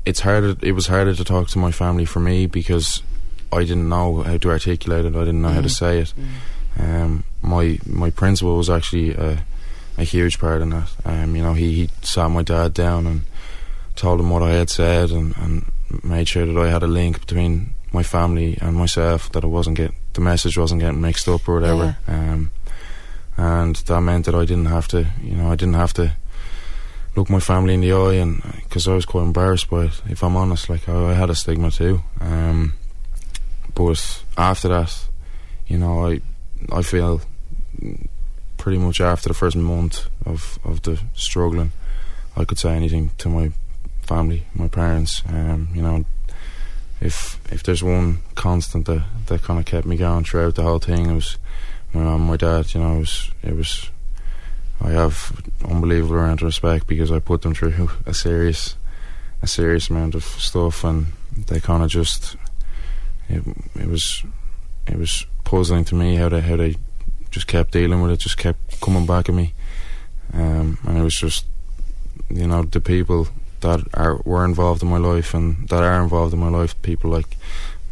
it's 0.05 0.21
harder. 0.21 0.55
It 0.62 0.73
was 0.73 0.88
harder 0.88 1.13
to 1.13 1.23
talk 1.23 1.49
to 1.49 1.60
my 1.60 1.71
family 1.71 2.05
for 2.05 2.19
me 2.19 2.47
because 2.47 3.03
I 3.51 3.60
didn't 3.60 3.89
know 3.89 4.23
how 4.23 4.38
to 4.38 4.49
articulate 4.49 5.05
it. 5.05 5.15
I 5.15 5.19
didn't 5.19 5.41
know 5.41 5.49
how 5.49 5.62
to 5.62 5.69
say 5.69 5.99
it. 5.99 6.13
Um, 6.79 7.23
my 7.41 7.79
my 7.86 8.10
principal 8.10 8.57
was 8.57 8.69
actually 8.69 9.12
a, 9.12 9.43
a 9.97 10.03
huge 10.03 10.39
part 10.39 10.62
in 10.62 10.69
that. 10.69 10.89
Um, 11.05 11.36
you 11.36 11.43
know, 11.43 11.53
he, 11.53 11.73
he 11.73 11.89
sat 12.01 12.29
my 12.29 12.43
dad 12.43 12.73
down 12.73 13.05
and 13.05 13.21
told 13.95 14.19
him 14.19 14.29
what 14.29 14.41
I 14.41 14.51
had 14.51 14.69
said 14.69 15.12
and, 15.12 15.36
and 15.38 15.71
made 16.03 16.27
sure 16.29 16.45
that 16.45 16.57
I 16.57 16.69
had 16.69 16.84
a 16.84 16.88
link 16.88 17.19
between 17.19 17.71
my 17.91 18.04
family 18.04 18.58
and 18.62 18.75
myself 18.75 19.32
that 19.32 19.43
it 19.43 19.47
wasn't 19.47 19.77
get 19.77 19.91
the 20.13 20.21
message 20.21 20.58
wasn't 20.58 20.82
getting 20.82 21.01
mixed 21.01 21.27
up 21.27 21.47
or 21.47 21.56
whatever. 21.56 21.97
Um, 22.08 22.51
and 23.38 23.75
that 23.75 24.01
meant 24.01 24.25
that 24.25 24.36
I 24.36 24.45
didn't 24.45 24.65
have 24.65 24.88
to, 24.89 25.08
you 25.21 25.36
know, 25.36 25.51
I 25.51 25.56
didn't 25.56 25.75
have 25.75 25.93
to 25.93 26.13
look 27.15 27.30
my 27.30 27.39
family 27.39 27.73
in 27.73 27.82
the 27.82 27.93
eye, 27.93 28.15
and 28.15 28.41
because 28.63 28.88
I 28.88 28.93
was 28.93 29.06
quite 29.06 29.23
embarrassed 29.23 29.69
by 29.69 29.86
it, 29.86 30.01
if 30.10 30.23
I'm 30.23 30.36
honest, 30.36 30.69
like 30.69 30.88
I, 30.88 31.12
I 31.12 31.13
had 31.13 31.30
a 31.30 31.36
stigma 31.36 31.71
too. 31.71 32.01
Um, 32.19 32.73
but 33.73 34.23
after 34.38 34.67
that, 34.69 35.08
you 35.67 35.77
know, 35.77 36.08
I 36.08 36.21
I 36.71 36.82
feel 36.82 37.21
pretty 38.58 38.77
much 38.77 39.01
after 39.01 39.30
the 39.30 39.34
first 39.34 39.56
month 39.56 40.08
of 40.25 40.60
of 40.63 40.82
the 40.84 41.01
struggling, 41.13 41.71
I 42.36 42.45
could 42.45 42.60
say 42.60 42.73
anything 42.75 43.12
to 43.19 43.30
my 43.30 43.51
family, 44.04 44.43
my 44.54 44.67
parents. 44.67 45.23
Um, 45.27 45.69
you 45.73 45.82
know, 45.82 46.06
if 47.01 47.41
if 47.51 47.63
there's 47.63 47.83
one 47.83 48.19
constant 48.35 48.85
that 48.85 49.03
that 49.25 49.41
kind 49.41 49.59
of 49.59 49.65
kept 49.65 49.87
me 49.87 49.97
going 49.97 50.23
throughout 50.23 50.55
the 50.55 50.63
whole 50.63 50.79
thing, 50.79 51.09
it 51.09 51.15
was 51.15 51.37
my 51.93 52.03
mum, 52.03 52.21
my 52.21 52.37
dad. 52.37 52.73
You 52.73 52.81
know, 52.81 52.95
it 52.95 52.99
was 52.99 53.31
it 53.43 53.55
was. 53.55 53.89
I 54.83 54.91
have 54.91 55.39
unbelievable 55.63 56.17
amount 56.17 56.41
of 56.41 56.45
respect 56.45 56.87
because 56.87 57.11
I 57.11 57.19
put 57.19 57.43
them 57.43 57.53
through 57.53 57.91
a 58.05 58.13
serious, 58.13 58.75
a 59.41 59.47
serious 59.47 59.89
amount 59.89 60.15
of 60.15 60.23
stuff, 60.23 60.83
and 60.83 61.07
they 61.35 61.59
kind 61.59 61.83
of 61.83 61.89
just 61.89 62.35
it, 63.29 63.43
it 63.75 63.87
was 63.87 64.23
it 64.87 64.97
was 64.97 65.25
puzzling 65.43 65.85
to 65.85 65.95
me 65.95 66.15
how 66.15 66.29
they 66.29 66.41
how 66.41 66.55
they 66.55 66.75
just 67.31 67.47
kept 67.47 67.71
dealing 67.71 68.01
with 68.01 68.11
it, 68.11 68.19
just 68.19 68.37
kept 68.37 68.79
coming 68.81 69.05
back 69.05 69.29
at 69.29 69.35
me, 69.35 69.53
um, 70.33 70.77
and 70.83 70.97
it 70.97 71.03
was 71.03 71.15
just 71.15 71.45
you 72.29 72.47
know 72.47 72.63
the 72.63 72.81
people 72.81 73.27
that 73.62 73.82
are 73.93 74.17
were 74.26 74.45
involved 74.45 74.84
in 74.84 74.89
my 74.89 74.97
life 74.97 75.34
and 75.34 75.67
that 75.69 75.84
are 75.84 76.02
involved 76.02 76.34
in 76.34 76.39
my 76.39 76.50
life, 76.50 76.80
people 76.82 77.10
like 77.10 77.38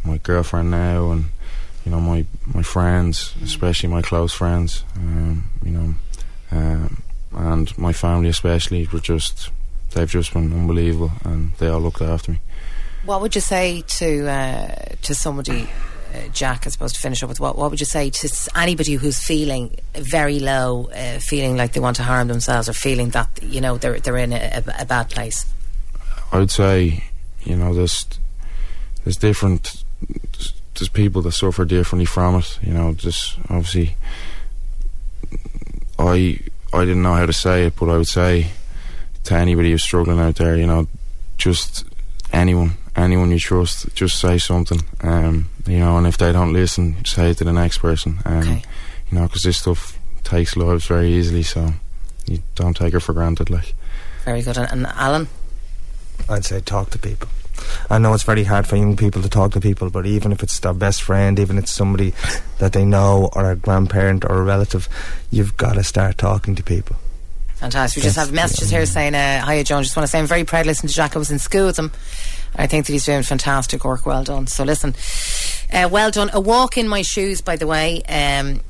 my 0.04 0.18
girlfriend 0.18 0.70
now 0.70 1.10
and 1.10 1.24
you 1.84 1.90
know 1.90 2.00
my 2.00 2.26
my 2.46 2.62
friends, 2.62 3.34
especially 3.42 3.88
my 3.88 4.02
close 4.02 4.32
friends, 4.32 4.84
um, 4.96 5.44
you 5.64 5.70
know, 5.70 5.94
um, 6.52 7.02
and 7.34 7.76
my 7.78 7.92
family 7.92 8.28
especially 8.28 8.86
were 8.92 9.00
just 9.00 9.50
they've 9.92 10.10
just 10.10 10.32
been 10.32 10.52
unbelievable 10.52 11.12
and 11.24 11.52
they 11.54 11.68
all 11.68 11.80
looked 11.80 12.02
after 12.02 12.32
me. 12.32 12.40
What 13.04 13.20
would 13.22 13.34
you 13.34 13.40
say 13.40 13.82
to 13.82 14.28
uh, 14.28 14.74
to 15.02 15.14
somebody, 15.14 15.68
uh, 16.14 16.28
Jack? 16.32 16.66
I 16.66 16.70
suppose 16.70 16.92
to 16.92 17.00
finish 17.00 17.22
up 17.22 17.28
with 17.30 17.40
what 17.40 17.56
what 17.56 17.70
would 17.70 17.80
you 17.80 17.86
say 17.86 18.10
to 18.10 18.50
anybody 18.54 18.94
who's 18.94 19.18
feeling 19.18 19.76
very 19.94 20.38
low, 20.38 20.90
uh, 20.94 21.18
feeling 21.18 21.56
like 21.56 21.72
they 21.72 21.80
want 21.80 21.96
to 21.96 22.02
harm 22.02 22.28
themselves, 22.28 22.68
or 22.68 22.74
feeling 22.74 23.10
that 23.10 23.28
you 23.42 23.60
know 23.60 23.78
they're 23.78 24.00
they're 24.00 24.18
in 24.18 24.32
a, 24.32 24.62
a, 24.66 24.82
a 24.82 24.84
bad 24.84 25.08
place? 25.08 25.46
I 26.32 26.38
would 26.38 26.50
say, 26.50 27.04
you 27.42 27.56
know, 27.56 27.74
there's 27.74 28.06
there's 29.04 29.16
different 29.16 29.84
there's 30.74 30.88
people 30.88 31.22
that 31.22 31.32
suffer 31.32 31.64
differently 31.64 32.06
from 32.06 32.36
it. 32.36 32.58
You 32.62 32.72
know, 32.72 32.94
just 32.94 33.38
obviously, 33.48 33.96
I 35.98 36.40
I 36.72 36.80
didn't 36.84 37.02
know 37.02 37.14
how 37.14 37.26
to 37.26 37.32
say 37.32 37.66
it, 37.66 37.74
but 37.78 37.88
I 37.88 37.96
would 37.96 38.08
say 38.08 38.48
to 39.24 39.34
anybody 39.34 39.70
who's 39.70 39.82
struggling 39.82 40.18
out 40.18 40.36
there, 40.36 40.56
you 40.56 40.66
know, 40.66 40.86
just 41.36 41.84
anyone, 42.32 42.72
anyone 42.96 43.30
you 43.30 43.38
trust, 43.38 43.94
just 43.94 44.18
say 44.18 44.38
something. 44.38 44.80
Um, 45.02 45.50
you 45.66 45.78
know, 45.78 45.98
and 45.98 46.06
if 46.06 46.16
they 46.16 46.32
don't 46.32 46.52
listen, 46.52 47.04
say 47.04 47.30
it 47.30 47.38
to 47.38 47.44
the 47.44 47.52
next 47.52 47.78
person. 47.78 48.18
Um, 48.24 48.38
Okay. 48.38 48.62
You 49.10 49.18
know, 49.18 49.26
because 49.26 49.42
this 49.42 49.58
stuff 49.58 49.98
takes 50.22 50.56
lives 50.56 50.86
very 50.86 51.12
easily, 51.12 51.42
so 51.42 51.72
you 52.26 52.42
don't 52.54 52.76
take 52.76 52.94
it 52.94 53.00
for 53.00 53.12
granted. 53.12 53.50
Like. 53.50 53.74
Very 54.24 54.42
good. 54.42 54.56
And, 54.56 54.70
and 54.70 54.86
Alan, 54.86 55.26
I'd 56.28 56.44
say 56.44 56.60
talk 56.60 56.90
to 56.90 56.98
people. 56.98 57.28
I 57.90 57.98
know 57.98 58.14
it's 58.14 58.22
very 58.22 58.44
hard 58.44 58.66
for 58.66 58.76
young 58.76 58.96
people 58.96 59.20
to 59.22 59.28
talk 59.28 59.52
to 59.52 59.60
people, 59.60 59.90
but 59.90 60.06
even 60.06 60.32
if 60.32 60.42
it's 60.42 60.60
their 60.60 60.72
best 60.72 61.02
friend, 61.02 61.38
even 61.38 61.58
if 61.58 61.64
it's 61.64 61.72
somebody 61.72 62.14
that 62.58 62.72
they 62.72 62.84
know 62.84 63.28
or 63.34 63.50
a 63.50 63.56
grandparent 63.56 64.24
or 64.24 64.38
a 64.38 64.42
relative, 64.42 64.88
you've 65.30 65.56
got 65.56 65.74
to 65.74 65.84
start 65.84 66.16
talking 66.16 66.54
to 66.54 66.62
people. 66.62 66.96
fantastic. 67.56 68.00
We 68.00 68.04
just 68.04 68.16
have 68.16 68.32
messages 68.32 68.70
here 68.70 68.86
saying, 68.86 69.14
uh, 69.14 69.44
"Hiya, 69.44 69.64
John. 69.64 69.82
Just 69.82 69.94
want 69.94 70.04
to 70.04 70.10
say 70.10 70.18
I'm 70.18 70.26
very 70.26 70.44
proud 70.44 70.62
to 70.62 70.68
listen 70.68 70.88
to 70.88 70.94
Jack. 70.94 71.14
I 71.14 71.18
was 71.18 71.30
in 71.30 71.38
school 71.38 71.66
with 71.66 71.78
him. 71.78 71.92
I 72.56 72.66
think 72.66 72.86
that 72.86 72.92
he's 72.92 73.04
doing 73.04 73.22
fantastic 73.22 73.84
work. 73.84 74.06
Well 74.06 74.24
done. 74.24 74.46
So 74.46 74.64
listen, 74.64 74.94
uh, 75.72 75.88
well 75.92 76.10
done. 76.10 76.30
A 76.32 76.40
walk 76.40 76.78
in 76.78 76.88
my 76.88 77.02
shoes, 77.02 77.42
by 77.42 77.56
the 77.56 77.66
way." 77.66 78.02
Um, 78.08 78.60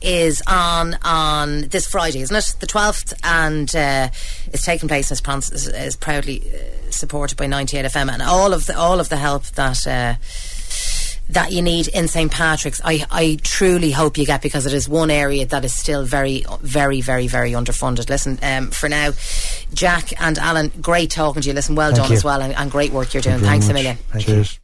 is 0.00 0.42
on 0.46 0.96
on 1.02 1.68
this 1.68 1.86
Friday, 1.86 2.20
isn't 2.20 2.36
it? 2.36 2.56
The 2.60 2.66
twelfth, 2.66 3.12
and 3.24 3.74
uh, 3.74 4.08
it's 4.52 4.64
taking 4.64 4.88
place 4.88 5.10
as 5.12 5.20
is, 5.20 5.52
is, 5.52 5.68
is 5.68 5.96
proudly 5.96 6.42
uh, 6.52 6.90
supported 6.90 7.36
by 7.36 7.46
ninety 7.46 7.76
eight 7.76 7.86
FM 7.86 8.10
and 8.10 8.22
all 8.22 8.52
of 8.52 8.66
the 8.66 8.78
all 8.78 9.00
of 9.00 9.08
the 9.08 9.16
help 9.16 9.44
that. 9.46 9.86
Uh, 9.86 10.14
that 11.30 11.52
you 11.52 11.62
need 11.62 11.86
in 11.86 12.08
St 12.08 12.30
Patrick's, 12.30 12.80
I, 12.84 13.06
I 13.08 13.38
truly 13.42 13.92
hope 13.92 14.18
you 14.18 14.26
get 14.26 14.42
because 14.42 14.66
it 14.66 14.72
is 14.72 14.88
one 14.88 15.10
area 15.10 15.46
that 15.46 15.64
is 15.64 15.72
still 15.72 16.04
very, 16.04 16.44
very, 16.60 17.00
very, 17.00 17.28
very 17.28 17.52
underfunded. 17.52 18.08
Listen, 18.08 18.38
um, 18.42 18.70
for 18.70 18.88
now, 18.88 19.12
Jack 19.72 20.20
and 20.20 20.38
Alan, 20.38 20.72
great 20.80 21.10
talking 21.10 21.40
to 21.42 21.48
you. 21.48 21.54
Listen, 21.54 21.76
well 21.76 21.90
Thank 21.90 22.02
done 22.02 22.10
you. 22.10 22.16
as 22.16 22.24
well, 22.24 22.42
and, 22.42 22.52
and 22.54 22.70
great 22.70 22.90
work 22.90 23.14
you're 23.14 23.20
doing. 23.20 23.38
Thank 23.38 23.44
you 23.44 23.48
Thanks 23.48 23.68
a 23.68 23.74
million. 23.74 23.96
Thank 23.96 24.26
you. 24.26 24.34
Cheers. 24.34 24.58